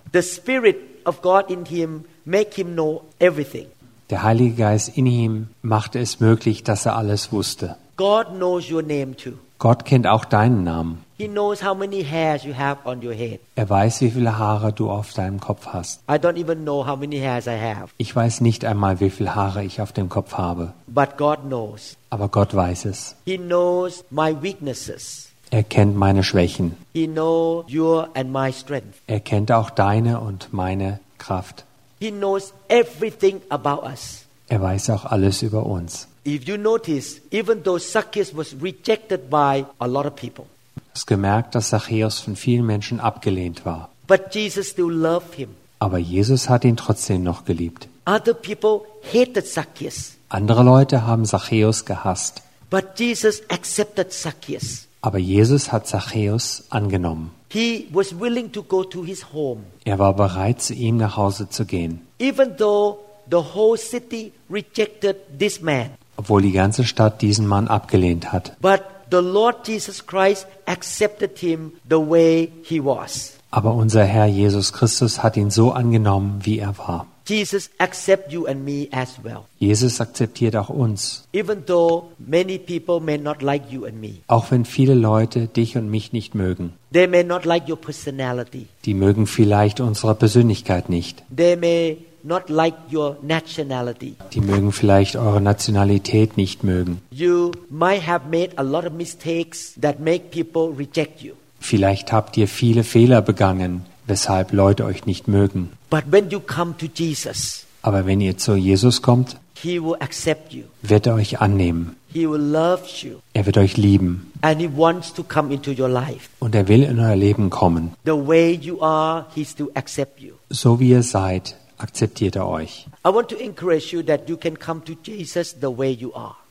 Der 4.12 4.22
Heilige 4.22 4.56
Geist 4.56 4.98
in 4.98 5.06
ihm 5.08 5.48
machte 5.64 5.98
es 6.00 6.20
möglich, 6.20 6.64
dass 6.64 6.86
er 6.86 6.96
alles 6.96 7.32
wusste. 7.32 7.76
God 7.98 8.28
knows 8.28 8.70
your 8.70 8.84
name 8.84 9.16
too. 9.16 9.34
Gott 9.66 9.84
kennt 9.84 10.06
auch 10.06 10.26
deinen 10.26 10.64
Namen. 10.64 11.04
He 11.18 11.28
knows 11.28 11.64
how 11.64 11.74
many 11.74 12.04
hairs 12.04 12.44
you 12.44 12.54
have 12.56 12.88
on 12.88 13.04
your 13.04 13.16
head. 13.16 13.40
Er 13.56 13.68
weiß, 13.68 14.02
wie 14.02 14.12
viele 14.12 14.38
Haare 14.38 14.72
du 14.72 14.92
auf 14.92 15.12
deinem 15.14 15.40
Kopf 15.40 15.66
hast. 15.66 16.02
I 16.08 16.18
don't 16.20 16.38
even 16.40 16.62
know 16.66 16.86
how 16.86 16.96
many 16.96 17.18
hairs 17.20 17.48
I 17.48 17.58
have, 17.60 17.88
Ich 17.98 18.16
weiß 18.16 18.42
nicht 18.42 18.64
einmal, 18.64 19.00
wie 19.00 19.10
viele 19.10 19.34
Haare 19.34 19.64
ich 19.64 19.82
auf 19.82 19.92
dem 19.92 20.08
Kopf 20.08 20.34
habe. 20.34 20.74
but 20.86 21.18
God 21.18 21.40
knows. 21.48 21.98
Aber 22.12 22.28
Gott 22.28 22.54
weiß 22.54 22.86
es. 22.86 23.16
He 23.26 23.40
knows 23.40 24.06
my 24.12 24.36
weaknesses. 24.40 25.30
Er 25.50 25.64
kennt 25.64 25.96
meine 25.98 26.24
Schwächen. 26.24 26.78
He 26.94 27.08
knows 27.08 27.66
your 27.74 28.10
and 28.14 28.32
my 28.32 28.54
strength. 28.54 29.02
Er 29.08 29.20
kennt 29.20 29.52
auch 29.52 29.72
deine 29.72 30.20
und 30.20 30.54
meine 30.54 31.00
Kraft. 31.18 31.66
He 32.00 32.12
knows 32.12 32.54
everything 32.68 33.42
about 33.50 33.84
us. 33.84 34.26
Er 34.48 34.62
weiß 34.62 34.92
auch 34.92 35.06
alles 35.06 35.42
über 35.42 35.66
uns. 35.66 36.08
If 36.26 36.48
you 36.48 36.58
notice, 36.58 37.22
even 37.32 37.64
though 37.64 37.78
Zacchaeus 37.78 38.36
was 38.36 38.56
rejected 38.60 39.30
by 39.30 39.66
a 39.80 39.86
lot 39.86 40.06
of 40.08 40.16
people, 40.16 40.46
hast 40.94 41.06
gemerkt, 41.08 41.54
dass 41.56 41.70
Zachäus 41.70 42.20
von 42.20 42.36
vielen 42.36 42.66
Menschen 42.66 43.00
abgelehnt 43.00 43.64
war. 43.66 43.90
but 44.08 44.34
Jesus 44.34 44.70
still 44.70 44.90
loved 44.92 45.36
him. 45.36 45.50
Aber 45.80 45.98
Jesus 46.00 46.50
hat 46.50 46.64
ihn 46.66 46.78
trotzdem 46.78 47.22
noch 47.24 47.46
geliebt. 47.46 47.88
Other 48.08 48.34
people 48.34 48.82
hated 49.14 49.46
Zacchaeus, 49.48 50.14
Andere 50.30 50.64
Leute 50.64 51.06
haben 51.06 51.26
Zachäus 51.26 51.86
gehasst. 51.86 52.42
but 52.72 52.98
Jesus 53.00 53.42
accepted 53.50 54.12
Zacchaeus. 54.12 54.88
Aber 55.02 55.20
Jesus 55.20 55.72
hat 55.72 55.86
Zachäus 55.88 56.64
angenommen. 56.72 57.30
He 57.50 57.88
was 57.94 58.20
willing 58.20 58.52
to 58.52 58.64
go 58.64 58.84
to 58.84 59.04
his 59.06 59.32
home, 59.32 59.62
Er 59.86 60.00
war 60.00 60.16
bereit, 60.16 60.62
zu 60.62 60.74
ihm 60.74 60.98
nach 60.98 61.16
Hause 61.18 61.48
zu 61.50 61.66
gehen, 61.66 62.02
even 62.20 62.58
though 62.58 62.98
the 63.30 63.38
whole 63.54 63.78
city 63.78 64.32
rejected 64.50 65.18
this 65.40 65.62
man. 65.62 65.92
Obwohl 66.18 66.42
die 66.42 66.52
ganze 66.52 66.84
Stadt 66.84 67.22
diesen 67.22 67.48
Mann 67.48 67.68
abgelehnt 67.68 68.32
hat. 68.32 68.54
But 68.62 68.82
the 69.12 69.18
Lord 69.18 69.68
Jesus 69.68 70.06
Christ 70.06 70.48
accepted 70.66 71.38
him 71.40 71.74
the 71.90 71.96
way 71.98 72.52
he 72.64 72.84
was. 72.84 73.34
Aber 73.52 73.74
unser 73.74 74.04
Herr 74.04 74.26
Jesus 74.26 74.74
Christus 74.74 75.24
hat 75.24 75.38
ihn 75.38 75.50
so 75.50 75.72
angenommen, 75.72 76.40
wie 76.44 76.60
er 76.60 76.78
war. 76.78 77.08
Jesus 77.28 77.72
accept 77.80 78.32
you 78.32 78.46
and 78.46 78.64
me 78.64 78.88
as 78.92 79.16
well. 79.24 79.46
Jesus 79.58 80.00
akzeptiert 80.00 80.56
auch 80.56 80.70
uns, 80.70 81.28
Even 81.34 81.66
though 81.66 82.12
many 82.20 82.60
people 82.60 83.00
may 83.00 83.18
not 83.18 83.42
like 83.42 83.64
you 83.72 83.86
and 83.86 84.00
me. 84.00 84.18
auch 84.28 84.52
wenn 84.52 84.64
viele 84.64 84.94
Leute 84.94 85.48
dich 85.48 85.76
und 85.76 85.90
mich 85.90 86.14
nicht 86.14 86.36
mögen. 86.36 86.74
They 86.94 87.08
may 87.08 87.24
not 87.24 87.46
like 87.46 87.68
your 87.68 87.78
personality. 87.82 88.68
Die 88.86 88.94
mögen 88.94 89.26
vielleicht 89.26 89.80
unsere 89.80 90.14
Persönlichkeit 90.14 90.90
nicht. 90.90 91.24
They 91.36 91.56
may 91.56 91.98
not 92.26 92.50
like 92.50 92.76
your 92.92 93.18
nationality. 93.22 94.16
Die 94.34 94.42
mögen 94.42 94.72
vielleicht 94.72 95.16
eure 95.16 95.42
Nationalität 95.42 96.38
nicht 96.38 96.64
mögen. 96.64 97.02
You 97.12 97.52
might 97.70 98.06
have 98.08 98.26
made 98.30 98.52
a 98.58 98.62
lot 98.64 98.86
of 98.86 98.94
mistakes 98.94 99.74
that 99.82 100.00
make 100.00 100.26
people 100.32 100.74
reject 100.78 101.22
you. 101.22 101.34
Vielleicht 101.60 102.12
habt 102.12 102.38
ihr 102.38 102.48
viele 102.48 102.84
Fehler 102.84 103.22
begangen, 103.22 103.86
weshalb 104.08 104.52
Leute 104.54 104.86
euch 104.86 105.06
nicht 105.06 105.28
mögen. 105.28 105.72
But 105.90 106.04
when 106.12 106.30
you 106.30 106.40
come 106.40 106.76
to 106.78 106.88
Jesus, 106.94 107.66
Aber 107.82 108.06
wenn 108.06 108.20
ihr 108.22 108.38
zu 108.38 108.56
Jesus 108.56 109.02
kommt, 109.02 109.38
he 109.54 109.82
will 109.82 109.96
accept 110.00 110.54
you. 110.54 110.64
wird 110.82 111.06
er 111.08 111.16
euch 111.16 111.40
annehmen. 111.40 111.96
He 112.12 112.30
will 112.30 112.40
love 112.42 112.84
you 113.02 113.16
Er 113.34 113.46
wird 113.46 113.58
euch 113.58 113.76
lieben 113.78 114.32
and 114.42 114.62
He 114.62 114.70
wants 114.76 115.14
to 115.14 115.24
come 115.24 115.54
into 115.54 115.72
your 115.72 115.90
life. 115.90 116.30
und 116.40 116.56
er 116.56 116.68
will 116.70 116.84
in 116.84 116.98
euer 117.00 117.16
Leben 117.16 117.50
kommen. 117.50 117.92
The 118.06 118.12
way 118.12 118.54
you 118.54 118.82
are, 118.82 119.26
He 119.36 119.44
still 119.44 119.70
accept 119.74 120.20
you. 120.22 120.34
So 120.50 120.80
wie 120.80 120.90
ihr 120.92 121.04
seid, 121.04 121.56
akzeptiert 121.78 122.36
er 122.36 122.48
euch. 122.48 122.88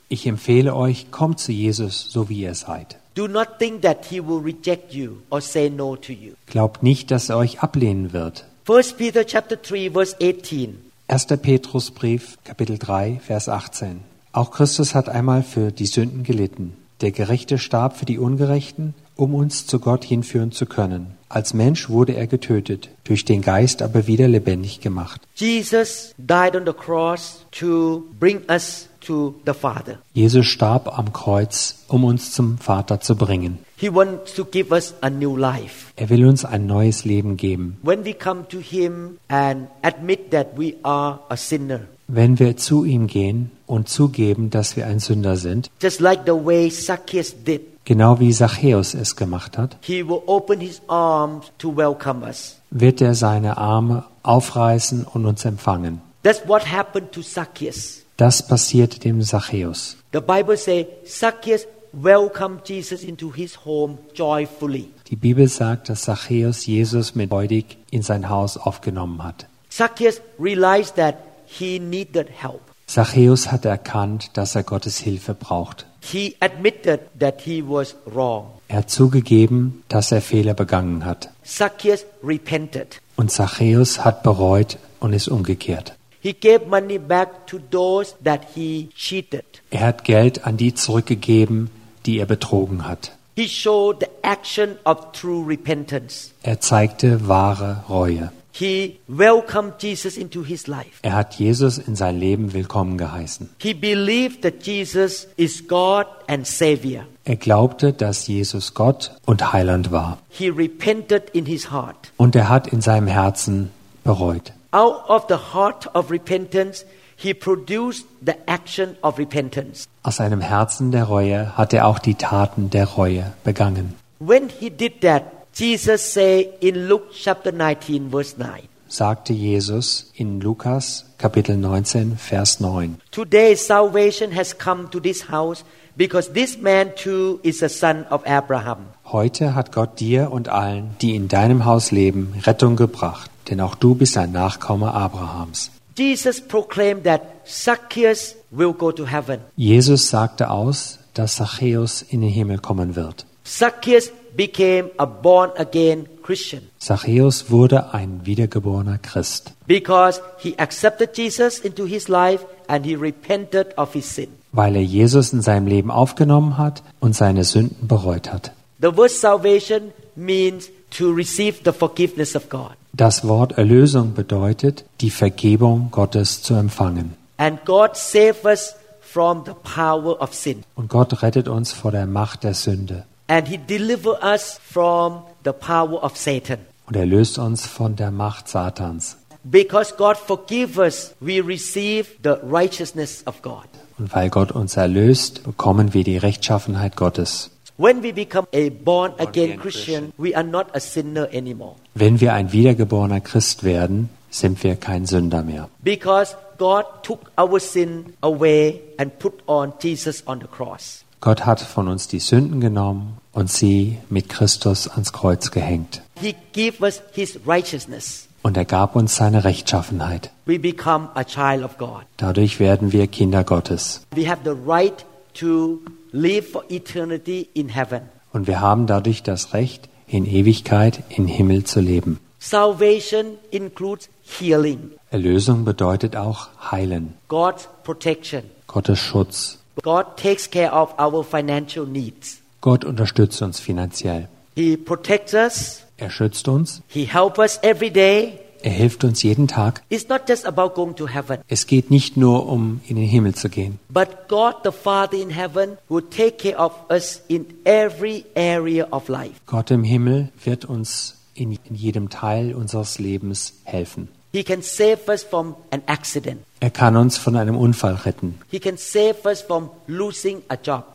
Ich 0.08 0.26
empfehle 0.26 0.74
euch, 0.74 1.10
kommt 1.10 1.40
zu 1.40 1.52
Jesus, 1.52 2.06
so 2.10 2.28
wie 2.28 2.42
ihr 2.42 2.54
seid. 2.54 2.96
Do 3.14 3.28
not 3.28 3.58
think 3.58 3.82
that 3.82 4.06
He 4.06 4.20
will 4.20 4.40
reject 4.40 4.92
you 4.92 5.18
or 5.30 5.40
say 5.40 5.70
no 5.70 5.94
to 5.96 6.12
you. 6.12 6.32
Glaubt 6.46 6.82
nicht, 6.82 7.10
dass 7.10 7.28
er 7.28 7.36
euch 7.36 7.60
ablehnen 7.60 8.12
wird. 8.12 8.44
1 8.68 8.94
Peter 8.94 9.24
chapter 9.24 9.56
3 9.56 9.90
verse 9.90 10.16
18. 10.20 10.84
1. 11.06 11.26
Petrusbrief, 11.26 12.38
Kapitel 12.44 12.78
3, 12.78 13.20
Vers 13.22 13.50
18. 13.50 14.00
Auch 14.32 14.50
Christus 14.50 14.94
hat 14.94 15.10
einmal 15.10 15.42
für 15.42 15.70
die 15.70 15.84
Sünden 15.84 16.22
gelitten. 16.22 16.72
Der 17.02 17.10
Gerechte 17.10 17.58
starb 17.58 17.98
für 17.98 18.06
die 18.06 18.18
Ungerechten, 18.18 18.94
um 19.14 19.34
uns 19.34 19.66
zu 19.66 19.80
Gott 19.80 20.02
hinführen 20.02 20.50
zu 20.50 20.64
können. 20.64 21.14
Als 21.34 21.52
Mensch 21.52 21.88
wurde 21.88 22.14
er 22.14 22.28
getötet, 22.28 22.90
durch 23.02 23.24
den 23.24 23.42
Geist 23.42 23.82
aber 23.82 24.06
wieder 24.06 24.28
lebendig 24.28 24.80
gemacht. 24.80 25.20
Jesus 25.34 26.14
died 26.16 26.54
on 26.54 26.64
the 26.64 26.72
cross 26.72 27.44
to 27.50 28.04
bring 28.20 28.42
us 28.48 28.88
to 29.00 29.34
the 29.44 29.52
Father. 29.52 29.98
Jesus 30.12 30.46
starb 30.46 30.96
am 30.96 31.12
Kreuz, 31.12 31.84
um 31.88 32.04
uns 32.04 32.30
zum 32.30 32.58
Vater 32.58 33.00
zu 33.00 33.16
bringen. 33.16 33.58
He 33.76 33.92
wants 33.92 34.34
to 34.34 34.44
give 34.44 34.72
us 34.72 34.94
a 35.00 35.10
new 35.10 35.36
life. 35.36 35.92
Er 35.96 36.08
will 36.08 36.24
uns 36.24 36.44
ein 36.44 36.66
neues 36.66 37.04
Leben 37.04 37.36
geben. 37.36 37.78
When 37.82 38.04
we 38.04 38.14
come 38.14 38.46
to 38.50 38.60
Him 38.60 39.18
and 39.26 39.66
admit 39.82 40.30
that 40.30 40.56
we 40.56 40.74
are 40.84 41.18
a 41.28 41.36
sinner, 41.36 41.80
Wenn 42.06 42.38
wir 42.38 42.56
zu 42.56 42.84
ihm 42.84 43.08
gehen 43.08 43.50
und 43.66 43.88
zugeben, 43.88 44.50
dass 44.50 44.76
wir 44.76 44.86
ein 44.86 45.00
Sünder 45.00 45.36
sind, 45.36 45.68
just 45.82 46.00
like 46.00 46.20
the 46.26 46.32
way 46.32 46.70
Zacchaeus 46.70 47.34
did, 47.44 47.62
genau 47.84 48.20
wie 48.20 48.32
Zachäus 48.32 48.94
es 48.94 49.16
gemacht 49.16 49.58
hat, 49.58 49.76
He 49.80 50.06
will 50.06 50.22
open 50.26 50.60
His 50.60 50.80
arms 50.88 51.46
to 51.58 51.76
welcome 51.76 52.26
us. 52.26 52.56
wird 52.70 53.00
er 53.00 53.14
seine 53.14 53.56
Arme 53.58 54.04
aufreißen 54.22 55.04
und 55.04 55.26
uns 55.26 55.44
empfangen. 55.44 56.00
That's 56.22 56.46
what 56.48 56.70
happened 56.72 57.12
to 57.12 57.22
Zacchaeus. 57.22 58.02
Das 58.16 58.46
passiert 58.46 59.04
dem 59.04 59.20
Zachäus. 59.22 59.96
The 60.12 60.20
Bible 60.20 60.56
says 60.56 60.86
Zacchaeus 61.06 61.66
welcomed 61.92 62.68
Jesus 62.68 63.02
into 63.02 63.32
his 63.32 63.64
home 63.64 63.98
joyfully. 64.14 64.88
Die 65.08 65.16
Bibel 65.16 65.48
sagt, 65.48 65.88
dass 65.88 66.02
Zachäus 66.02 66.66
Jesus 66.66 67.14
mit 67.14 67.30
freudig 67.30 67.76
in 67.90 68.02
sein 68.02 68.28
Haus 68.28 68.56
aufgenommen 68.56 69.22
hat. 69.22 69.46
Zacchaeus 69.70 70.20
realized 70.38 70.96
that 70.96 71.16
he 71.46 71.78
needed 71.78 72.28
help. 72.40 72.60
Zachäus 72.86 73.50
hat 73.50 73.64
erkannt, 73.64 74.36
dass 74.36 74.54
er 74.54 74.62
Gottes 74.62 74.98
Hilfe 74.98 75.34
braucht. 75.34 75.86
He 76.12 76.36
admitted 76.40 77.00
that 77.18 77.40
he 77.40 77.62
was 77.66 77.96
wrong. 78.04 78.50
Er 78.68 78.78
hat 78.78 78.90
zugegeben, 78.90 79.82
dass 79.88 80.12
er 80.12 80.20
Fehler 80.20 80.52
begangen 80.52 81.04
hat. 81.04 81.30
Zacchaeus 81.44 82.04
repented. 82.22 83.00
Und 83.16 83.30
Zachäus 83.30 84.04
hat 84.04 84.22
bereut 84.22 84.78
und 85.00 85.14
ist 85.14 85.28
umgekehrt. 85.28 85.94
He 86.20 86.32
gave 86.32 86.66
money 86.66 86.98
back 86.98 87.46
to 87.46 87.58
those 87.70 88.14
that 88.22 88.42
he 88.54 88.88
cheated. 88.94 89.44
Er 89.70 89.86
hat 89.86 90.04
Geld 90.04 90.46
an 90.46 90.56
die 90.56 90.74
zurückgegeben, 90.74 91.70
die 92.06 92.18
er 92.18 92.26
betrogen 92.26 92.86
hat. 92.86 93.12
He 93.36 93.48
showed 93.48 94.00
the 94.00 94.08
action 94.22 94.76
of 94.84 95.12
true 95.12 95.44
repentance. 95.46 96.30
Er 96.42 96.60
zeigte 96.60 97.28
wahre 97.28 97.84
Reue. 97.88 98.30
He 98.56 99.00
welcomed 99.08 99.80
Jesus 99.80 100.16
into 100.16 100.44
his 100.44 100.68
life. 100.68 101.00
Er 101.02 101.14
hat 101.14 101.34
Jesus 101.34 101.76
in 101.76 101.96
sein 101.96 102.16
Leben 102.20 102.52
willkommen 102.52 102.98
geheißen. 102.98 103.50
He 103.58 103.74
believed 103.74 104.42
that 104.42 104.64
Jesus 104.64 105.26
is 105.36 105.66
God 105.66 106.06
and 106.28 106.46
Savior. 106.46 107.04
Er 107.24 107.34
glaubte, 107.34 107.92
dass 107.92 108.28
Jesus 108.28 108.74
Gott 108.74 109.10
und 109.26 109.52
Heiland 109.52 109.90
war. 109.90 110.18
He 110.28 110.50
repented 110.50 111.30
in 111.30 111.46
his 111.46 111.72
heart. 111.72 112.12
Und 112.16 112.36
er 112.36 112.48
hat 112.48 112.68
in 112.68 112.80
seinem 112.80 113.08
Herzen 113.08 113.70
bereut. 114.04 114.52
Out 114.70 115.08
of 115.08 115.24
the 115.28 115.52
heart 115.52 115.92
of 115.96 116.12
repentance, 116.12 116.84
he 117.16 117.34
produced 117.34 118.06
the 118.24 118.34
action 118.46 118.96
of 119.02 119.18
repentance. 119.18 119.88
Aus 120.04 120.16
seinem 120.16 120.40
Herzen 120.40 120.92
der 120.92 121.04
Reue 121.04 121.56
hat 121.56 121.72
er 121.72 121.88
auch 121.88 121.98
die 121.98 122.14
Taten 122.14 122.70
der 122.70 122.86
Reue 122.86 123.32
begangen. 123.42 123.94
When 124.20 124.48
he 124.48 124.70
did 124.70 125.00
that, 125.00 125.24
Jesus 125.56 126.02
said 126.02 126.52
in 126.60 126.88
Luke 126.88 127.12
chapter 127.12 127.52
19, 127.52 128.10
verse 128.10 128.36
9, 128.36 128.66
Sagte 128.88 129.32
Jesus 129.32 130.10
in 130.16 130.40
Lukas 130.40 131.04
Kapitel 131.16 131.56
19, 131.56 132.16
Vers 132.16 132.58
9. 132.58 132.96
Today 133.12 133.54
salvation 133.54 134.32
has 134.32 134.52
come 134.52 134.88
to 134.90 134.98
this 134.98 135.30
house 135.30 135.62
because 135.96 136.32
this 136.32 136.58
man 136.58 136.92
too 136.96 137.38
is 137.44 137.62
a 137.62 137.68
son 137.68 138.04
of 138.10 138.26
Abraham. 138.26 138.86
Heute 139.04 139.54
hat 139.54 139.70
Gott 139.70 140.00
dir 140.00 140.32
und 140.32 140.48
allen, 140.48 140.96
die 141.00 141.14
in 141.14 141.28
deinem 141.28 141.64
Haus 141.64 141.92
leben, 141.92 142.34
Rettung 142.42 142.74
gebracht, 142.74 143.30
denn 143.48 143.60
auch 143.60 143.76
du 143.76 143.94
bist 143.94 144.16
ein 144.16 144.32
Nachkomme 144.32 144.92
Abrahams. 144.92 145.70
Jesus 145.96 146.40
proclaimed 146.40 147.04
that 147.04 147.46
Zacchaeus 147.46 148.34
will 148.50 148.72
go 148.72 148.90
to 148.90 149.06
heaven. 149.06 149.38
Jesus 149.54 150.10
sagte 150.10 150.50
aus, 150.50 150.98
dass 151.14 151.36
Zachäus 151.36 152.02
in 152.02 152.22
den 152.22 152.30
Himmel 152.30 152.58
kommen 152.58 152.96
wird. 152.96 153.24
Zacchaeus 153.44 154.10
became 154.36 154.90
a 154.96 155.06
born 155.06 155.50
again 155.56 156.08
Christian 156.22 156.62
Zachäus 156.80 157.50
wurde 157.50 157.92
ein 157.92 158.22
wiedergeborener 158.24 158.98
Christ, 158.98 159.52
because 159.66 160.20
he 160.38 160.58
accepted 160.58 161.16
Jesus 161.16 161.58
into 161.58 161.84
his 161.84 162.08
life 162.08 162.44
and 162.66 162.86
he 162.86 162.94
repented 162.94 163.76
of 163.76 163.92
his 163.92 164.06
sin. 164.14 164.28
weil 164.52 164.76
er 164.76 164.82
Jesus 164.82 165.32
in 165.32 165.42
seinem 165.42 165.66
Leben 165.66 165.90
aufgenommen 165.90 166.56
hat 166.56 166.82
und 167.00 167.14
seine 167.14 167.44
Sünden 167.44 167.86
bereut 167.86 168.32
hat. 168.32 168.52
The 168.80 168.96
word 168.96 169.10
salvation 169.10 169.92
means 170.16 170.70
to 170.96 171.10
receive 171.12 171.58
the 171.64 171.72
forgiveness 171.72 172.34
of 172.34 172.48
God. 172.48 172.70
Das 172.92 173.26
Wort 173.26 173.58
Erlösung 173.58 174.14
bedeutet, 174.14 174.84
die 175.00 175.10
Vergebung 175.10 175.88
Gottes 175.90 176.42
zu 176.42 176.54
empfangen. 176.54 177.14
And 177.36 177.64
God 177.64 177.96
saved 177.96 178.44
us 178.44 178.74
from 179.00 179.42
the 179.44 179.52
power 179.64 180.20
of 180.22 180.32
sin. 180.32 180.62
Und 180.76 180.88
Gott 180.88 181.22
rettet 181.22 181.48
uns 181.48 181.72
vor 181.72 181.90
der 181.90 182.06
Macht 182.06 182.44
der 182.44 182.54
Sünde. 182.54 183.04
And 183.26 183.48
He 183.48 183.58
delivered 183.58 184.22
us 184.22 184.60
from 184.62 185.24
the 185.44 185.52
power 185.52 186.02
of 186.02 186.16
Satan. 186.16 186.58
Und 186.86 186.96
er 186.96 187.06
löst 187.06 187.38
uns 187.38 187.66
von 187.66 187.96
der 187.96 188.10
Macht 188.10 188.48
Satans. 188.48 189.16
Because 189.44 189.94
God 189.96 190.16
forgives 190.16 190.78
us, 190.78 191.14
we 191.20 191.40
receive 191.40 192.06
the 192.22 192.36
righteousness 192.42 193.26
of 193.26 193.42
God. 193.42 193.64
Und 193.98 194.14
weil 194.14 194.30
Gott 194.30 194.52
uns 194.52 194.76
erlöst, 194.76 195.44
bekommen 195.44 195.94
wir 195.94 196.04
die 196.04 196.16
Rechtschaffenheit 196.16 196.96
Gottes. 196.96 197.50
When 197.76 198.02
we 198.02 198.12
become 198.12 198.46
a 198.54 198.70
born 198.70 199.12
again 199.18 199.58
Christian, 199.58 200.12
we 200.16 200.34
are 200.34 200.44
not 200.44 200.68
a 200.74 200.80
sinner 200.80 201.28
anymore. 201.32 201.76
Wenn 201.94 202.20
wir 202.20 202.32
ein 202.32 202.52
wiedergeborener 202.52 203.20
Christ 203.20 203.64
werden, 203.64 204.10
sind 204.30 204.62
wir 204.62 204.76
kein 204.76 205.06
Sünder 205.06 205.42
mehr. 205.42 205.68
Because 205.82 206.36
God 206.58 206.84
took 207.02 207.30
our 207.36 207.58
sin 207.58 208.14
away 208.20 208.80
and 208.98 209.18
put 209.18 209.34
on 209.46 209.72
Jesus 209.80 210.22
on 210.26 210.40
the 210.40 210.46
cross. 210.46 211.03
Gott 211.24 211.46
hat 211.46 211.62
von 211.62 211.88
uns 211.88 212.06
die 212.06 212.18
Sünden 212.18 212.60
genommen 212.60 213.16
und 213.32 213.50
sie 213.50 213.96
mit 214.10 214.28
Christus 214.28 214.88
ans 214.88 215.14
Kreuz 215.14 215.50
gehängt. 215.50 216.02
He 216.20 216.34
gave 216.52 216.82
us 216.84 217.00
His 217.12 217.40
righteousness. 217.46 218.28
Und 218.42 218.58
er 218.58 218.66
gab 218.66 218.94
uns 218.94 219.16
seine 219.16 219.42
Rechtschaffenheit. 219.42 220.30
We 220.44 220.58
become 220.58 221.08
a 221.14 221.24
child 221.24 221.64
of 221.64 221.78
God. 221.78 222.02
Dadurch 222.18 222.60
werden 222.60 222.92
wir 222.92 223.06
Kinder 223.06 223.42
Gottes. 223.42 224.02
We 224.14 224.28
have 224.28 224.42
the 224.44 224.54
right 224.66 225.06
to 225.40 225.80
live 226.12 226.46
for 226.46 226.62
eternity 226.68 227.48
in 227.54 227.70
heaven. 227.70 228.02
Und 228.34 228.46
wir 228.46 228.60
haben 228.60 228.86
dadurch 228.86 229.22
das 229.22 229.54
Recht, 229.54 229.88
in 230.06 230.26
Ewigkeit 230.26 231.04
im 231.08 231.26
Himmel 231.26 231.64
zu 231.64 231.80
leben. 231.80 232.20
Salvation 232.38 233.38
includes 233.50 234.10
healing, 234.38 234.90
Erlösung 235.10 235.64
bedeutet 235.64 236.16
auch 236.16 236.48
heilen, 236.70 237.14
God's 237.28 237.66
protection. 237.82 238.42
Gottes 238.66 238.98
Schutz. 238.98 239.63
God 239.82 240.16
takes 240.16 240.48
care 240.50 240.72
of 240.72 240.94
our 240.98 241.24
financial 241.24 241.86
needs. 241.86 242.40
Gott 242.60 242.84
unterstützt 242.84 243.42
uns 243.42 243.60
finanziell. 243.60 244.28
He 244.54 244.76
protects 244.76 245.34
us. 245.34 245.82
Er 245.96 246.10
schützt 246.10 246.48
uns. 246.48 246.82
He 246.88 247.04
helps 247.06 247.38
us 247.38 247.58
every 247.62 247.90
day. 247.90 248.38
Er 248.62 248.70
hilft 248.72 249.04
uns 249.04 249.22
jeden 249.22 249.46
Tag. 249.46 249.82
It's 249.90 250.08
not 250.08 250.22
just 250.26 250.46
about 250.46 250.70
going 250.70 250.94
to 250.96 251.06
heaven, 251.06 251.38
Es 251.48 251.66
geht 251.66 251.90
nicht 251.90 252.16
nur 252.16 252.46
um 252.48 252.80
in 252.86 252.96
den 252.96 253.06
Himmel 253.06 253.34
zu 253.34 253.50
gehen. 253.50 253.78
but 253.90 254.26
God 254.28 254.54
the 254.64 254.72
Father 254.72 255.18
in 255.18 255.28
heaven 255.30 255.76
will 255.90 256.00
take 256.02 256.38
care 256.38 256.56
of 256.58 256.72
us 256.90 257.20
in 257.28 257.46
every 257.64 258.24
area 258.34 258.86
of 258.90 259.08
life. 259.08 259.34
Gott 259.46 259.70
im 259.70 259.84
Himmel 259.84 260.30
wird 260.42 260.64
uns 260.64 261.16
in 261.34 261.58
jedem 261.70 262.08
Teil 262.08 262.54
unseres 262.54 262.98
Lebens 262.98 263.52
helfen. 263.64 264.08
He 264.32 264.42
can 264.42 264.62
save 264.62 265.08
us 265.08 265.22
from 265.22 265.56
an 265.70 265.82
accident. 265.86 266.40
Er 266.64 266.70
kann 266.70 266.96
uns 266.96 267.18
von 267.18 267.36
einem 267.36 267.58
Unfall 267.58 267.92
retten. 267.92 268.40